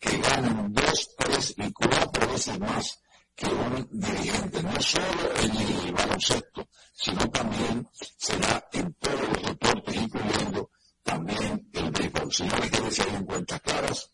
que 0.00 0.18
ganan 0.18 0.72
dos, 0.72 1.16
tres 1.16 1.54
y 1.56 1.72
cuatro 1.72 2.28
veces 2.32 2.58
más 2.58 3.00
que 3.36 3.46
un 3.46 3.88
dirigente, 3.92 4.62
no 4.62 4.80
solo 4.80 5.34
en 5.42 5.56
el 5.86 5.92
baloncesto, 5.92 6.68
sino 6.92 7.30
también 7.30 7.88
se 8.16 8.36
da 8.38 8.68
en 8.72 8.92
todos 8.94 9.28
los 9.28 9.42
deportes, 9.42 9.94
incluyendo 9.94 10.70
también 11.04 11.70
el 11.72 11.90
béisbol. 11.90 12.32
Señores, 12.32 12.70
que 12.70 12.80
decir 12.80 13.08
en 13.08 13.24
cuentas 13.24 13.60
claras, 13.60 14.10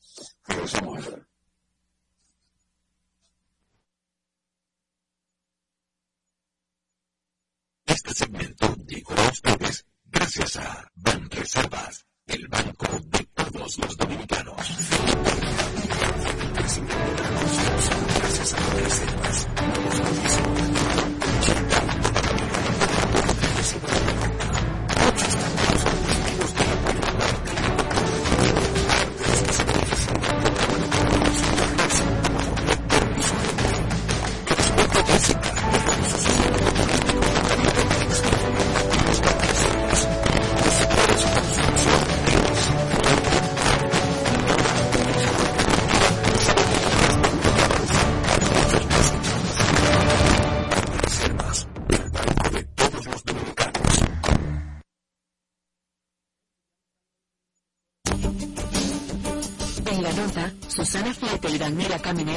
regresamos 0.46 1.06
a 1.06 1.10
ver. 1.10 1.26
Este 7.86 8.14
segmento 8.14 8.74
llegó 8.86 9.14
a 9.14 9.30
ustedes 9.30 9.86
gracias 10.14 10.56
a 10.56 10.90
Banreservas, 10.94 12.06
el 12.26 12.48
banco 12.48 12.86
de 13.06 13.26
todos 13.34 13.78
los 13.78 13.96
dominicanos. 13.96 14.56
Gracias 18.20 18.54
a 18.54 18.60
Banreservas. 18.60 19.48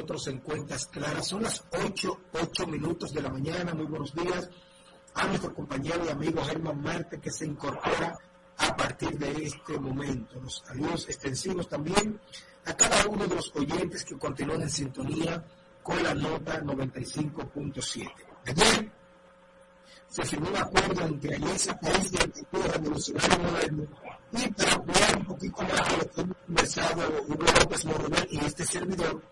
nosotros 0.00 0.28
en 0.28 0.38
Cuentas 0.38 0.86
Claras. 0.86 1.28
Son 1.28 1.42
las 1.42 1.62
8, 1.72 2.20
8 2.32 2.66
minutos 2.66 3.12
de 3.12 3.20
la 3.20 3.28
mañana. 3.28 3.74
Muy 3.74 3.84
buenos 3.84 4.14
días 4.14 4.48
a 5.12 5.26
nuestro 5.26 5.54
compañero 5.54 6.02
y 6.06 6.08
amigo 6.08 6.42
Germán 6.42 6.80
Marte 6.80 7.20
que 7.20 7.30
se 7.30 7.44
incorpora 7.44 8.16
a 8.56 8.76
partir 8.76 9.18
de 9.18 9.44
este 9.44 9.78
momento. 9.78 10.40
Los 10.40 10.62
saludos 10.66 11.06
extensivos 11.06 11.68
también 11.68 12.18
a 12.64 12.74
cada 12.74 13.06
uno 13.08 13.26
de 13.26 13.34
los 13.34 13.54
oyentes 13.54 14.02
que 14.06 14.16
continúan 14.16 14.62
en 14.62 14.70
sintonía 14.70 15.44
con 15.82 16.02
la 16.02 16.14
nota 16.14 16.62
95.7. 16.62 18.10
Ayer 18.46 18.90
se 20.08 20.24
firmó 20.24 20.48
un 20.48 20.56
acuerdo 20.56 21.02
entre 21.02 21.36
Alianza 21.36 21.78
País 21.78 22.10
del 22.10 22.30
Partido 22.30 22.72
Revolucionario 22.72 23.38
Moderno 23.38 23.86
y 24.32 24.48
para 24.48 24.72
ampliar 24.72 25.16
un 25.18 25.24
poquito 25.26 25.62
más 25.62 25.98
lo 25.98 26.10
que 26.10 26.20
hemos 26.22 26.36
conversado 26.46 27.22
Hugo 27.28 27.44
López 27.60 27.84
Morrobel 27.84 28.28
y 28.30 28.38
este 28.38 28.64
servidor, 28.64 29.22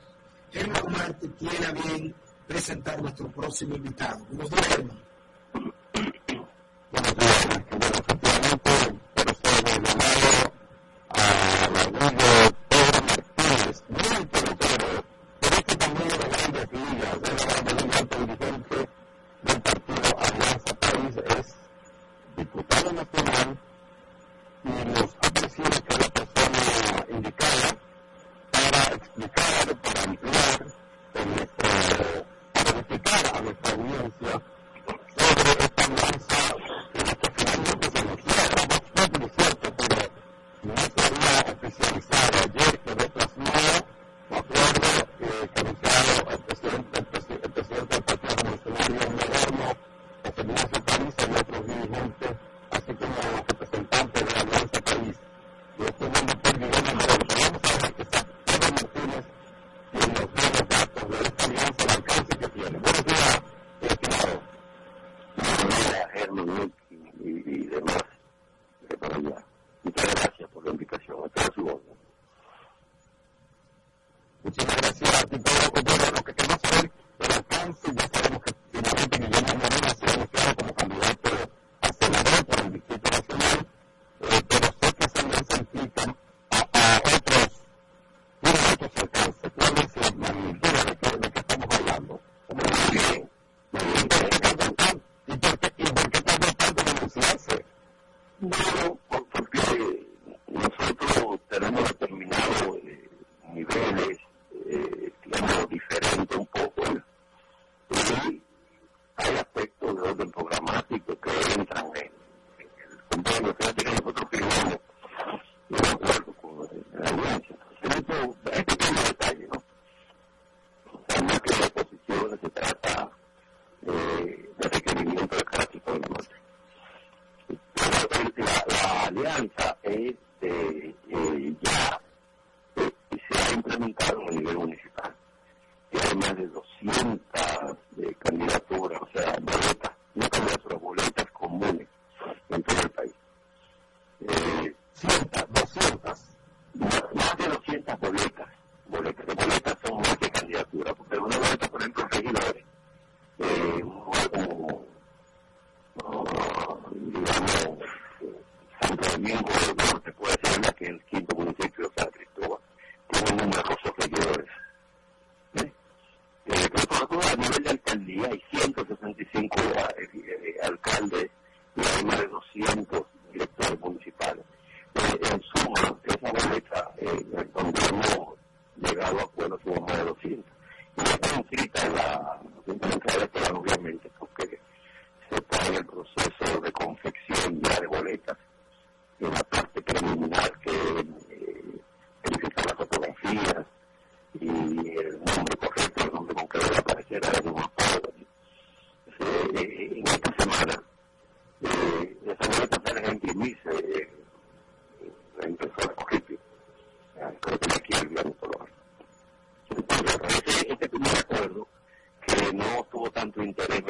Elma 0.53 0.81
Gumarte 0.81 1.29
tiene 1.29 1.67
a 1.67 1.73
bien 1.73 2.15
presentar 2.47 3.01
nuestro 3.01 3.29
próximo 3.29 3.77
invitado. 3.77 4.25
explicar, 28.95 29.77
para 29.83 30.03
ampliar, 30.03 30.59
para 32.53 32.71
explicar 32.71 33.37
a 33.37 33.41
nuestra 33.43 33.73
audiencia 33.73 34.43
sobre 35.17 35.51
esta 35.65 35.85
alianza 35.85 36.41
que 36.93 37.31
finalmente 37.37 37.87
se 37.91 38.05
nos 38.05 38.19
cierra, 38.23 38.63
no 39.19 39.27
es 39.27 39.33
cierto, 39.37 39.67
pero 39.77 39.97
no 40.63 40.75
se 40.77 41.01
había 41.07 41.41
especializado. 41.41 42.18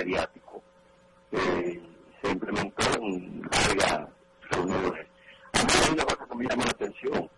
mediático. 0.09 0.63
Eh, 1.33 1.83
se 2.23 2.31
implementó 2.31 2.83
en 3.03 3.43
largas 3.43 4.09
reuniones. 4.51 5.07
A 5.53 5.63
mí 5.63 5.93
una 5.93 6.05
cosa 6.05 6.27
que 6.27 6.35
me 6.37 6.45
la 6.45 6.71
atención 6.71 7.31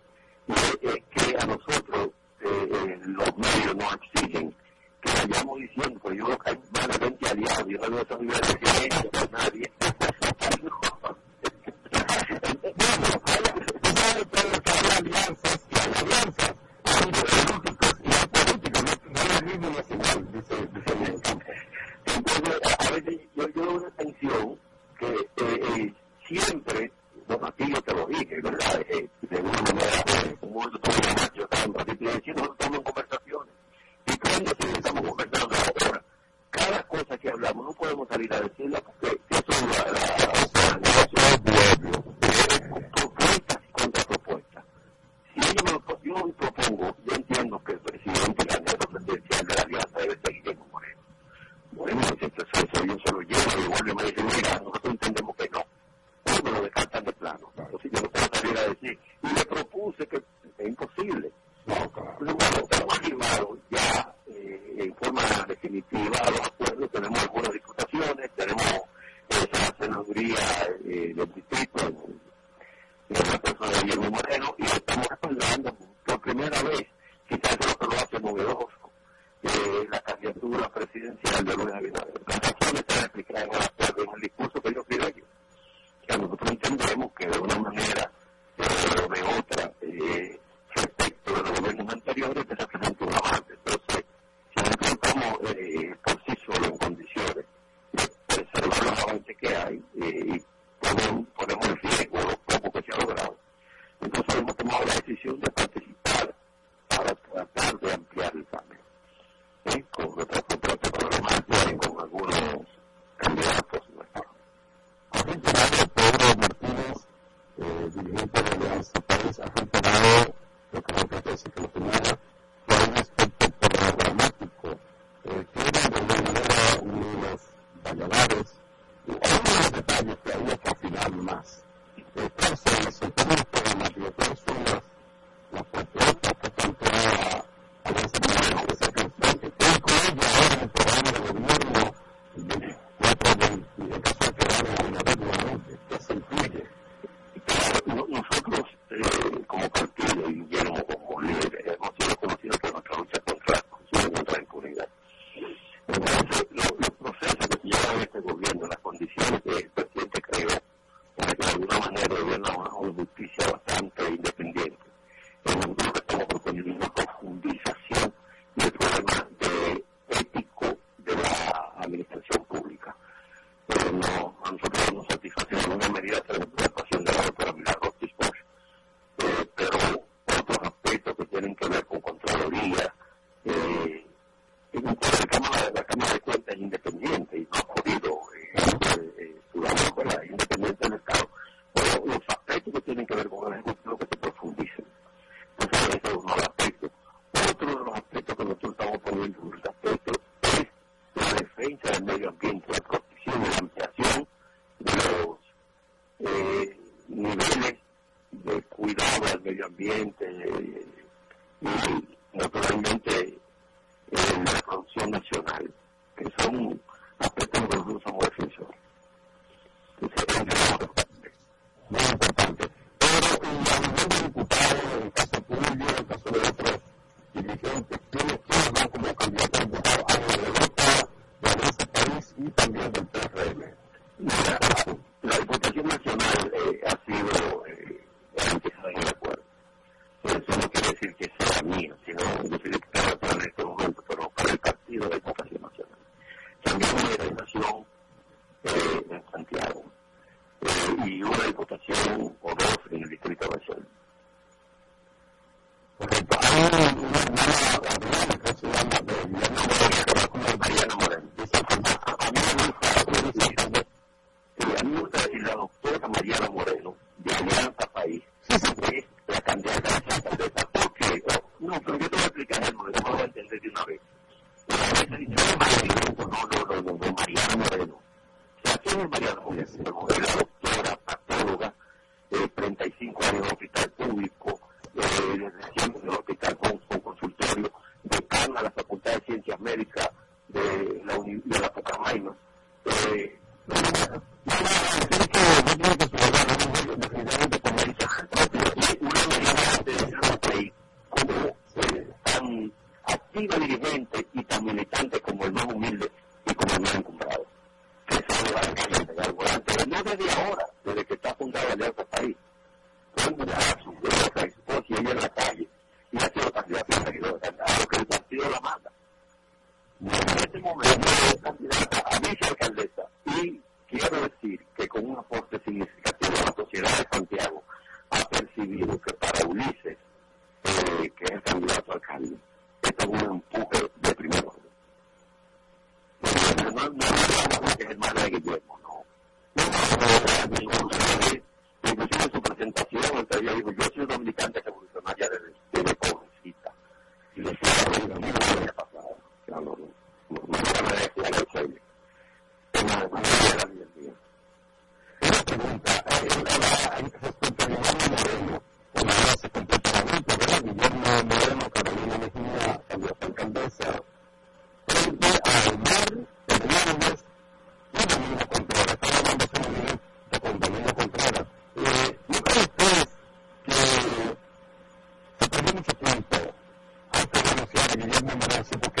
no 378.01 378.07
llevan 378.07 378.27
a 378.29 378.63
contar 378.63 379.00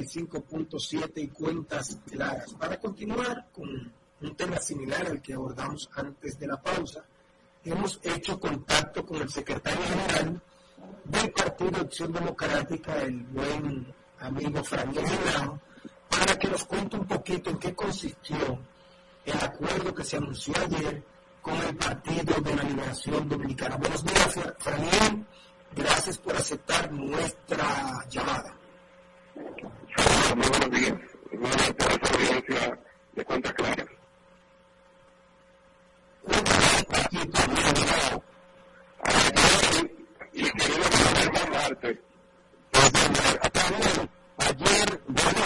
45.7 0.00 1.12
y 1.16 1.28
cuentas 1.28 1.98
claras. 2.08 2.54
Para 2.54 2.78
continuar 2.78 3.48
con 3.52 3.92
un 4.20 4.36
tema 4.36 4.58
similar 4.58 5.06
al 5.06 5.20
que 5.20 5.34
abordamos 5.34 5.88
antes 5.94 6.38
de 6.38 6.46
la 6.46 6.60
pausa, 6.60 7.04
hemos 7.64 8.00
hecho 8.02 8.38
contacto 8.40 9.04
con 9.04 9.22
el 9.22 9.28
secretario 9.28 9.82
general 9.82 10.42
del 11.04 11.32
Partido 11.32 11.80
Acción 11.80 12.12
Democrática, 12.12 13.02
el 13.02 13.22
buen 13.24 13.94
amigo 14.20 14.64
Franklin 14.64 15.06
Henao, 15.06 15.60
para 16.08 16.38
que 16.38 16.48
nos 16.48 16.64
cuente 16.64 16.96
un 16.96 17.06
poquito 17.06 17.50
en 17.50 17.58
qué 17.58 17.74
consistió 17.74 18.58
el 19.24 19.38
acuerdo 19.42 19.94
que 19.94 20.04
se 20.04 20.16
anunció 20.16 20.54
ayer 20.56 21.02
con 21.40 21.56
el 21.56 21.76
Partido 21.76 22.40
de 22.40 22.56
la 22.56 22.62
Liberación 22.62 23.28
Dominicana. 23.28 23.76
Buenos 23.76 24.04
días, 24.04 24.38
Franklin. 24.58 25.26
Gracias 25.74 26.18
por 26.18 26.36
aceptar 26.36 26.90
nuestra 26.90 28.04
llamada. 28.10 28.59
Muy 29.40 30.48
buenos 30.48 30.70
días. 30.70 30.92
audiencia 32.12 32.78
de 33.14 33.24
cuentas 33.24 33.52
claras 33.54 33.86
y 40.32 40.42
querido 40.42 40.84
Germán 41.16 41.50
Marte. 41.50 42.02
Ayer, 44.36 45.00
bueno, 45.06 45.42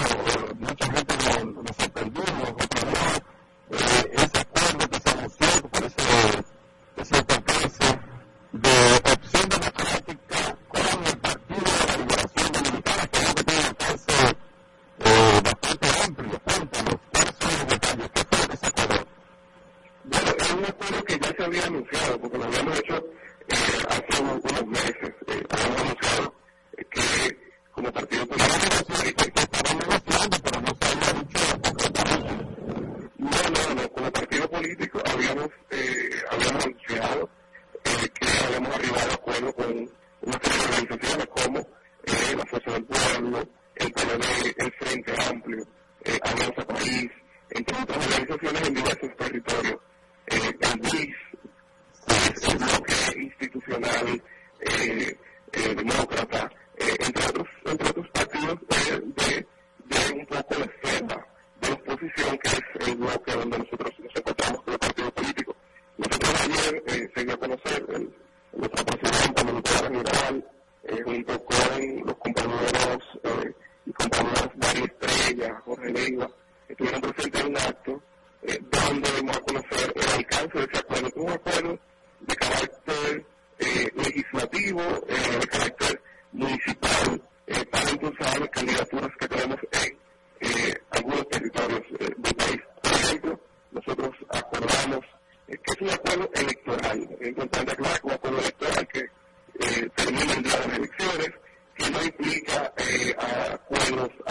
mucha 0.59 0.87
gente 0.87 1.15
nos 1.45 1.77
sorprendimos, 1.77 2.55
vez, 2.57 3.23
eh, 3.71 4.11
ese 4.13 4.39
acuerdo 4.41 4.89
que 4.89 4.99
se 5.01 5.11
anunció, 5.11 5.49
parece 5.71 5.97
que 6.97 7.05
se 7.05 7.15
alcance 7.17 7.74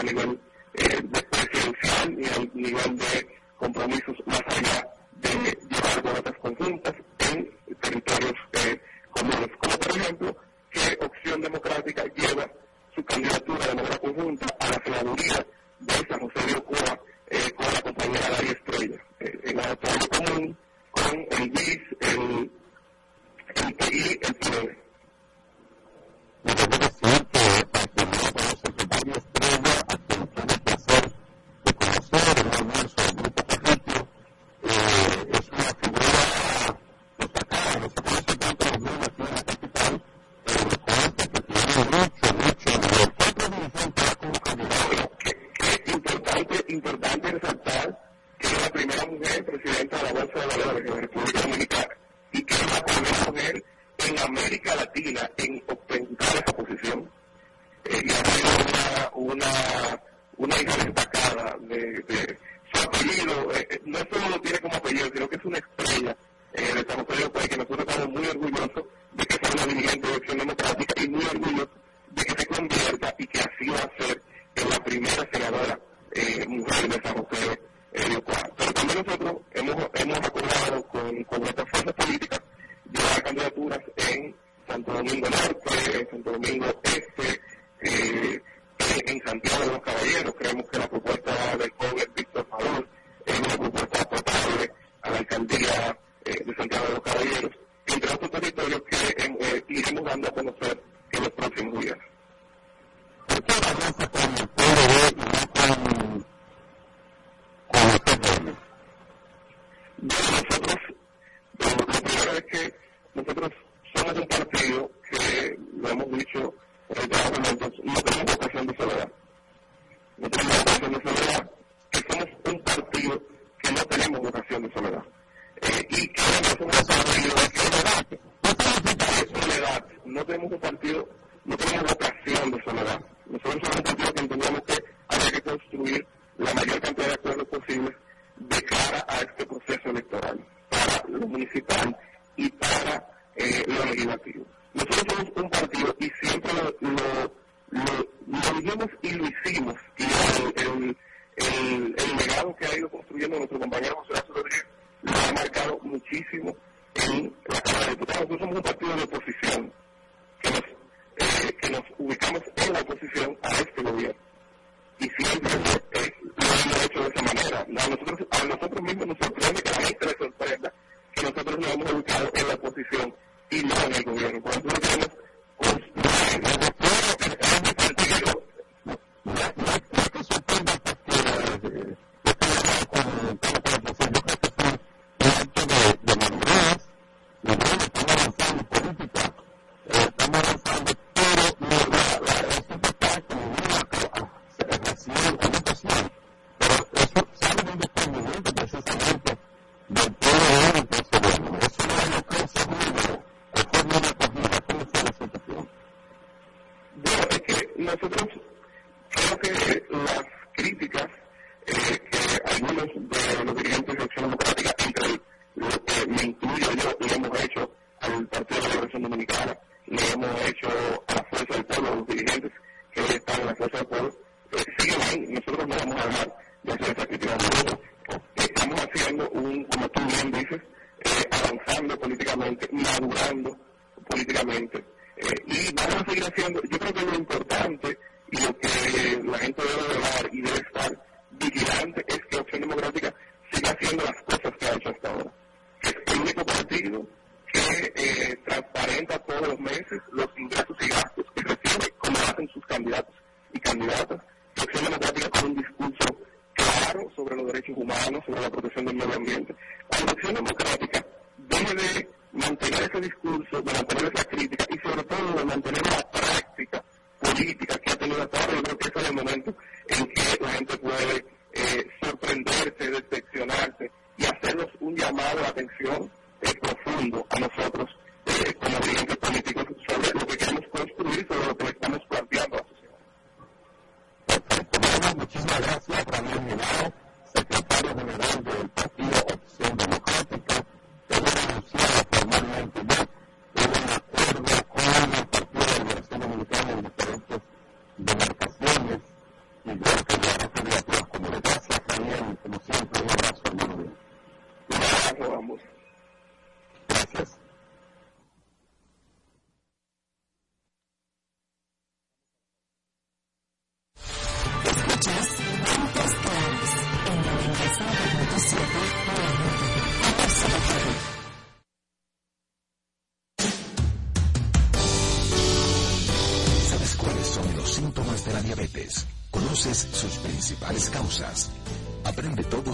animal 0.08 0.38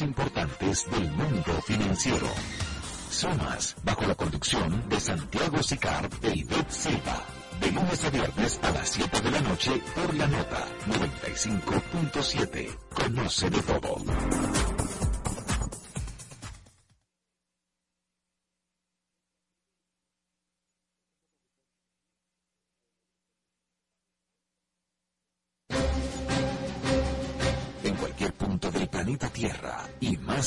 importantes 0.00 0.90
del 0.90 1.10
mundo 1.10 1.60
financiero. 1.66 2.28
Sumas, 3.10 3.76
bajo 3.82 4.06
la 4.06 4.14
conducción 4.14 4.88
de 4.88 5.00
Santiago 5.00 5.62
Sicar 5.62 6.08
e 6.22 6.36
Ivette 6.36 6.70
Silva. 6.70 7.24
De 7.60 7.70
lunes 7.72 8.04
a 8.04 8.10
viernes 8.10 8.60
a 8.62 8.70
las 8.70 8.88
7 8.88 9.20
de 9.20 9.30
la 9.30 9.40
noche 9.40 9.82
por 9.94 10.14
la 10.14 10.26
nota 10.26 10.66
95.7. 10.86 12.78
Conoce 12.94 13.50
de 13.50 13.62
todo. 13.62 13.96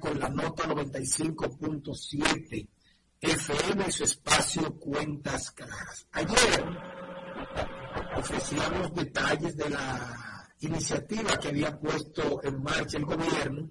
Con 0.00 0.18
la 0.18 0.30
nota 0.30 0.64
95.7 0.64 2.66
FM 3.20 3.84
y 3.86 3.92
su 3.92 4.04
espacio 4.04 4.74
Cuentas 4.78 5.50
Claras. 5.50 6.06
Ayer 6.12 6.64
ofrecíamos 8.16 8.94
detalles 8.94 9.54
de 9.58 9.68
la 9.68 10.48
iniciativa 10.60 11.38
que 11.38 11.48
había 11.48 11.78
puesto 11.78 12.42
en 12.42 12.62
marcha 12.62 12.96
el 12.96 13.04
gobierno, 13.04 13.70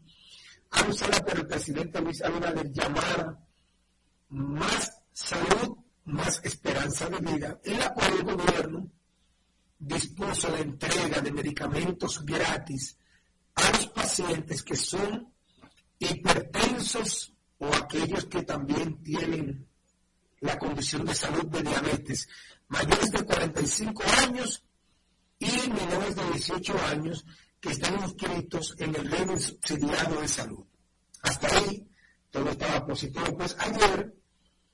anunciada 0.69 1.25
por 1.25 1.39
el 1.39 1.47
presidente 1.47 1.99
Luis 2.01 2.21
Abinader, 2.21 2.71
llamar 2.71 3.39
más 4.27 5.01
salud, 5.11 5.75
más 6.05 6.39
esperanza 6.43 7.09
de 7.09 7.17
vida, 7.17 7.59
en 7.63 7.79
la 7.79 7.91
cual 7.95 8.13
el 8.13 8.23
gobierno 8.25 8.91
dispuso 9.79 10.51
la 10.51 10.59
entrega 10.59 11.19
de 11.19 11.31
medicamentos 11.31 12.23
gratis 12.23 12.95
a 13.55 13.71
los 13.71 13.87
pacientes 13.87 14.61
que 14.61 14.75
son 14.75 15.33
hipertensos 15.99 17.33
o 17.57 17.67
aquellos 17.67 18.25
que 18.25 18.43
también 18.43 19.03
tienen 19.03 19.67
la 20.39 20.57
condición 20.57 21.05
de 21.05 21.13
salud 21.13 21.45
de 21.45 21.61
diabetes, 21.61 22.27
mayores 22.69 23.11
de 23.11 23.25
45 23.25 24.03
años 24.23 24.63
y 25.37 25.69
menores 25.69 26.15
de 26.15 26.23
18 26.31 26.79
años 26.85 27.25
que 27.59 27.71
están 27.71 28.01
inscritos 28.01 28.75
en 28.79 28.95
el 28.95 29.11
régimen 29.11 29.39
subsidiado 29.39 30.21
de 30.21 30.27
salud. 30.27 30.65
Hasta 31.21 31.47
ahí 31.47 31.85
todo 32.31 32.49
estaba 32.49 32.85
positivo. 32.85 33.37
Pues 33.37 33.55
ayer 33.59 34.13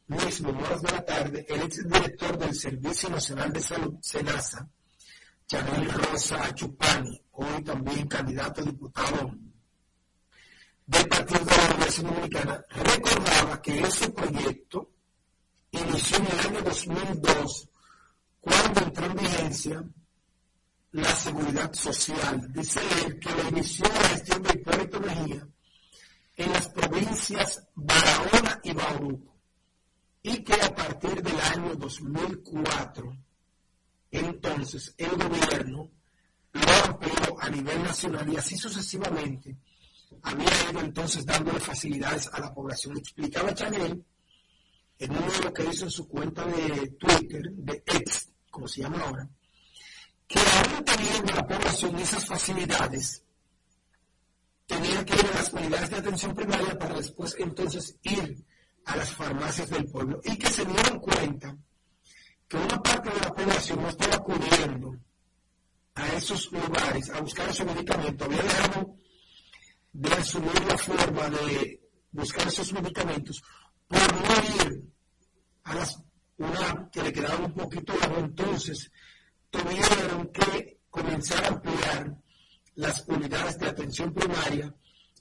mismo, 0.08 0.50
horas 0.50 0.82
de 0.82 0.92
la 0.92 1.04
tarde, 1.04 1.46
el 1.50 1.62
exdirector 1.62 2.38
del 2.38 2.54
Servicio 2.54 3.10
Nacional 3.10 3.52
de 3.52 3.62
Salud, 3.62 3.96
SENASA, 4.02 4.70
Chanel 5.48 5.92
Rosa 5.92 6.54
Chupani, 6.54 7.22
hoy 7.32 7.64
también 7.64 8.08
candidato 8.08 8.62
a 8.62 8.66
diputado 8.66 9.36
del 10.88 11.08
Partido 11.08 11.46
de 11.46 11.58
la 11.58 11.66
Universidad 11.66 12.10
Dominicana, 12.10 12.66
recordaba 12.70 13.62
que 13.62 13.82
ese 13.82 14.10
proyecto 14.10 14.92
inició 15.72 16.18
en 16.18 16.28
el 16.28 16.40
año 16.40 16.62
2002, 16.62 17.70
cuando 18.42 18.82
entró 18.82 19.06
en 19.06 19.16
vigencia 19.16 19.84
la 20.92 21.16
seguridad 21.16 21.74
social. 21.74 22.52
Dice 22.54 22.80
él 23.06 23.20
que 23.20 23.30
lo 23.30 23.50
inició 23.50 23.86
la 23.86 24.10
gestión 24.10 24.44
de 24.44 24.54
Hipólito 24.54 25.00
Mejía 25.00 25.48
en 26.38 26.54
las 26.54 26.68
provincias 26.70 27.68
Barahona 27.76 28.60
y 28.64 28.74
Bauruco, 28.74 29.36
y 30.22 30.44
que 30.44 30.54
a 30.54 30.74
partir 30.74 31.22
del 31.22 31.40
año 31.40 31.76
2004 31.76 33.18
entonces 34.12 34.94
el 34.98 35.10
gobierno 35.10 35.92
lo 36.54 36.86
amplió 36.86 37.42
a 37.42 37.50
nivel 37.50 37.84
nacional 37.84 38.32
y 38.32 38.38
así 38.38 38.58
sucesivamente 38.58 39.58
había 40.24 40.72
ido 40.72 40.82
entonces 40.82 41.26
dándole 41.26 41.60
facilidades 41.60 42.30
a 42.34 42.40
la 42.40 42.54
población. 42.54 42.98
Explicaba 42.98 43.54
Chanel 43.54 44.04
en 44.98 45.12
uno 45.12 45.32
de 45.32 45.42
lo 45.42 45.54
que 45.54 45.66
hizo 45.66 45.86
en 45.86 45.92
su 45.92 46.08
cuenta 46.08 46.46
de 46.46 46.88
Twitter, 47.00 47.52
de 47.52 47.84
X, 47.86 48.30
como 48.50 48.68
se 48.68 48.82
llama 48.82 49.02
ahora, 49.02 49.30
que 50.28 50.40
aún 50.40 50.84
teniendo 50.86 51.34
la 51.34 51.46
población 51.46 51.98
esas 51.98 52.26
facilidades, 52.26 53.24
tenía 54.66 55.06
que 55.06 55.14
ir 55.16 55.26
a 55.26 55.36
las 55.36 55.54
unidades 55.54 55.90
de 55.90 55.98
atención 55.98 56.34
primaria 56.34 56.78
para 56.78 56.96
después 56.96 57.36
entonces 57.38 57.98
ir 58.04 58.44
a 58.86 58.96
las 58.96 59.12
farmacias 59.12 59.70
del 59.70 59.86
pueblo 59.86 60.22
y 60.24 60.38
que 60.38 60.48
se 60.48 60.66
dieron 60.66 61.00
cuenta 61.00 61.56
que 62.48 62.58
una 62.58 62.82
parte 62.82 63.10
de 63.10 63.20
la 63.20 63.34
población 63.34 63.82
no 63.82 63.90
estaba 63.90 64.16
acudiendo 64.16 64.98
a 65.96 66.08
esos 66.14 66.52
lugares 66.52 67.10
a 67.10 67.22
buscar 67.22 67.50
esos 67.50 67.66
medicamentos, 67.66 68.28
había 68.28 68.44
dejado 68.44 68.96
de 69.96 70.14
asumir 70.14 70.66
la 70.68 70.78
forma 70.78 71.30
de 71.30 71.82
buscar 72.12 72.48
esos 72.48 72.74
medicamentos 72.74 73.42
por 73.88 74.00
no 74.00 74.66
ir 74.66 74.84
a 75.64 75.76
las 75.76 76.02
una 76.38 76.90
que 76.92 77.02
le 77.02 77.14
quedaba 77.14 77.46
un 77.46 77.54
poquito 77.54 77.94
largo, 77.98 78.18
entonces 78.18 78.92
tuvieron 79.50 80.28
que 80.34 80.82
comenzar 80.90 81.46
a 81.46 81.48
ampliar 81.48 82.18
las 82.76 83.06
unidades 83.08 83.58
de 83.58 83.68
atención 83.68 84.14
primaria 84.14 84.76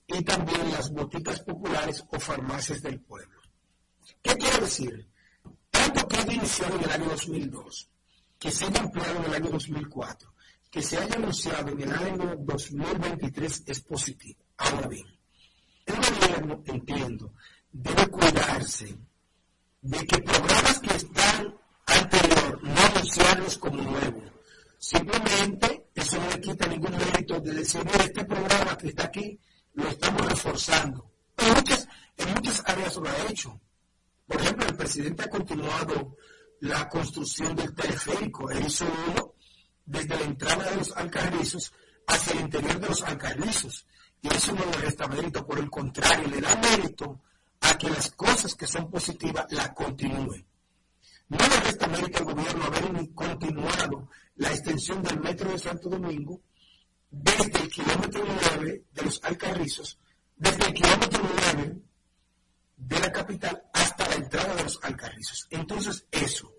y 0.09 0.25
también 0.25 0.73
las 0.73 0.91
boticas 0.91 1.41
populares 1.41 2.05
o 2.09 2.19
farmacias 2.19 2.83
del 2.83 3.01
pueblo. 3.01 3.41
¿Qué 4.23 4.37
quiero 4.37 4.59
decir? 4.59 5.09
contrato 5.71 6.09
que 6.09 6.17
haya 6.17 6.33
iniciado 6.33 6.77
en 6.77 6.85
el 6.85 6.91
año 6.91 7.09
2002, 7.11 7.91
que 8.41 8.51
se 8.51 8.65
haya 8.65 8.81
ampliado 8.81 9.19
en 9.19 9.25
el 9.25 9.35
año 9.35 9.51
2004, 9.51 10.35
que 10.71 10.83
se 10.83 10.99
haya 10.99 11.15
anunciado 11.15 11.69
en 11.71 11.81
el 11.81 11.93
año 11.93 12.37
2023 12.39 13.63
es 13.67 13.81
positivo. 13.81 14.44
Ahora 14.57 14.89
bien, 14.89 15.07
el 15.87 15.97
gobierno, 15.97 16.63
entiendo, 16.67 17.35
debe 17.73 18.07
cuidarse 18.09 18.97
de 19.83 20.07
que 20.07 20.23
programas 20.23 20.81
que 20.81 20.97
están 20.97 21.55
anterior 21.87 22.63
no 22.63 22.81
anunciarlos 22.81 23.59
como 23.59 23.83
nuevos. 23.83 24.33
Simplemente 24.79 25.89
eso 25.95 26.19
no 26.21 26.29
le 26.31 26.41
quita 26.41 26.67
ningún 26.67 26.97
mérito 26.97 27.41
de 27.41 27.55
decir, 27.55 27.85
mira, 27.85 28.05
este 28.05 28.25
programa 28.25 28.77
que 28.79 28.89
está 28.89 29.05
aquí 29.05 29.39
lo 29.75 29.89
estamos 29.89 30.27
reforzando. 30.27 31.11
En 31.37 31.55
muchas, 31.55 31.89
en 32.17 32.35
muchas 32.35 32.63
áreas 32.67 32.97
lo 32.97 33.09
ha 33.09 33.31
hecho. 33.31 33.61
Por 34.27 34.41
ejemplo, 34.41 34.67
el 34.67 34.77
presidente 34.77 35.25
ha 35.25 35.31
continuado 35.31 36.17
la 36.61 36.89
construcción 36.89 37.55
del 37.57 37.75
teleférico. 37.75 38.51
Él 38.51 38.67
hizo 38.67 38.87
uno 39.09 39.35
desde 39.85 40.17
la 40.17 40.23
entrada 40.23 40.71
de 40.71 40.77
los 40.77 40.97
alcarrizos 40.97 41.73
hacia 42.07 42.33
el 42.35 42.41
interior 42.41 42.81
de 42.81 42.89
los 42.89 43.03
alcarrizos. 43.03 43.87
Y 44.25 44.29
eso 44.35 44.53
no 44.53 44.65
le 44.65 44.73
resta 44.79 45.07
mérito, 45.07 45.47
por 45.47 45.59
el 45.59 45.69
contrario, 45.69 46.27
le 46.29 46.41
da 46.41 46.57
mérito 46.57 47.21
a 47.61 47.77
que 47.77 47.91
las 47.91 48.11
cosas 48.13 48.55
que 48.55 48.67
son 48.67 48.91
positivas 48.91 49.45
la 49.51 49.75
continúen. 49.75 50.47
No 51.29 51.37
le 51.37 51.61
resta 51.61 51.87
mérito 51.89 52.21
al 52.21 52.25
gobierno 52.25 52.65
haber 52.65 53.15
continuado 53.15 54.09
la 54.37 54.49
extensión 54.49 55.03
del 55.03 55.21
metro 55.21 55.51
de 55.53 55.59
Santo 55.59 55.91
Domingo 55.91 56.41
desde 57.11 57.65
el 57.65 57.69
kilómetro 57.69 58.25
9 58.57 58.85
de 58.95 59.03
los 59.03 59.23
Alcarrizos, 59.25 59.99
desde 60.37 60.69
el 60.69 60.73
kilómetro 60.73 61.23
9 61.55 61.83
de 62.79 63.01
la 63.01 63.13
capital 63.13 63.63
hasta 63.75 64.09
la 64.09 64.15
entrada 64.15 64.55
de 64.55 64.63
los 64.63 64.79
Alcarrizos. 64.83 65.47
Entonces, 65.51 66.07
eso, 66.11 66.55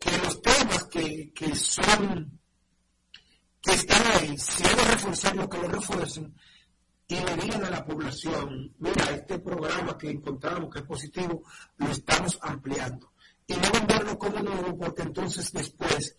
que 0.00 0.18
los 0.18 0.42
temas 0.42 0.82
que, 0.86 1.32
que 1.32 1.54
son, 1.54 2.40
que 3.62 3.72
están 3.72 4.04
ahí, 4.14 4.36
si 4.36 4.64
hay 4.64 4.74
que 4.74 4.84
reforzarlo, 4.84 5.48
que 5.48 5.58
lo 5.58 5.68
refuercen, 5.68 6.34
y 7.14 7.24
le 7.24 7.36
digan 7.36 7.64
a 7.64 7.70
la 7.70 7.84
población, 7.84 8.74
mira, 8.78 9.04
este 9.10 9.38
programa 9.38 9.96
que 9.96 10.10
encontramos 10.10 10.68
que 10.72 10.80
es 10.80 10.84
positivo, 10.84 11.42
lo 11.76 11.86
estamos 11.88 12.38
ampliando. 12.42 13.12
Y 13.46 13.54
no 13.54 13.70
venderlo 13.72 14.18
como 14.18 14.40
nuevo, 14.40 14.76
porque 14.76 15.02
entonces 15.02 15.52
después 15.52 16.16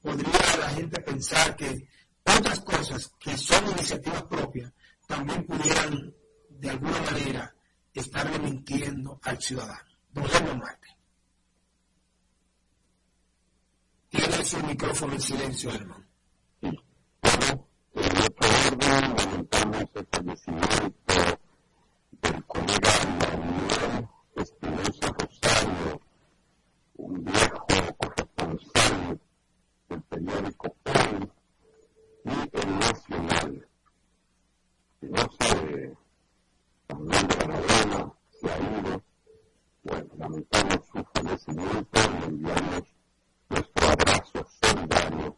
podría 0.00 0.56
la 0.60 0.68
gente 0.70 1.00
pensar 1.00 1.56
que 1.56 1.88
otras 2.24 2.60
cosas 2.60 3.12
que 3.18 3.36
son 3.36 3.68
iniciativas 3.70 4.22
propias 4.24 4.72
también 5.06 5.44
pudieran 5.46 6.14
de 6.48 6.70
alguna 6.70 7.00
manera 7.00 7.54
estarle 7.92 8.38
mintiendo 8.38 9.18
al 9.22 9.40
ciudadano. 9.40 9.90
Don 10.12 10.24
Germán 10.26 10.58
Marte. 10.58 10.88
Tiene 14.08 14.44
su 14.44 14.58
micrófono 14.62 15.14
en 15.14 15.20
silencio, 15.20 15.70
hermano. 15.70 16.05
Lamentamos 18.66 19.88
el 19.94 20.06
fallecimiento 20.10 21.14
del 22.20 22.44
colega 22.46 22.90
Manuel 23.20 24.08
Esteban 24.34 25.14
Castaño, 25.16 26.00
un 26.96 27.24
viejo 27.24 27.66
corresponsal 27.96 29.20
del 29.88 30.02
periódico 30.02 30.76
País 30.82 31.30
y 32.24 32.28
El 32.58 32.78
Nacional. 32.80 33.68
Si 35.00 35.06
no 35.06 35.30
se 35.38 35.96
la 36.88 36.94
madre 36.96 37.36
canaria 37.38 38.12
se 38.30 38.50
ha 38.50 38.58
ido, 38.58 39.02
Bueno, 39.84 40.08
lamentamos 40.18 40.80
su 40.92 41.04
fallecimiento 41.14 42.00
y 42.20 42.24
enviamos 42.24 42.82
nuestro 43.48 43.86
abrazo 43.88 44.46
cálido. 44.88 45.34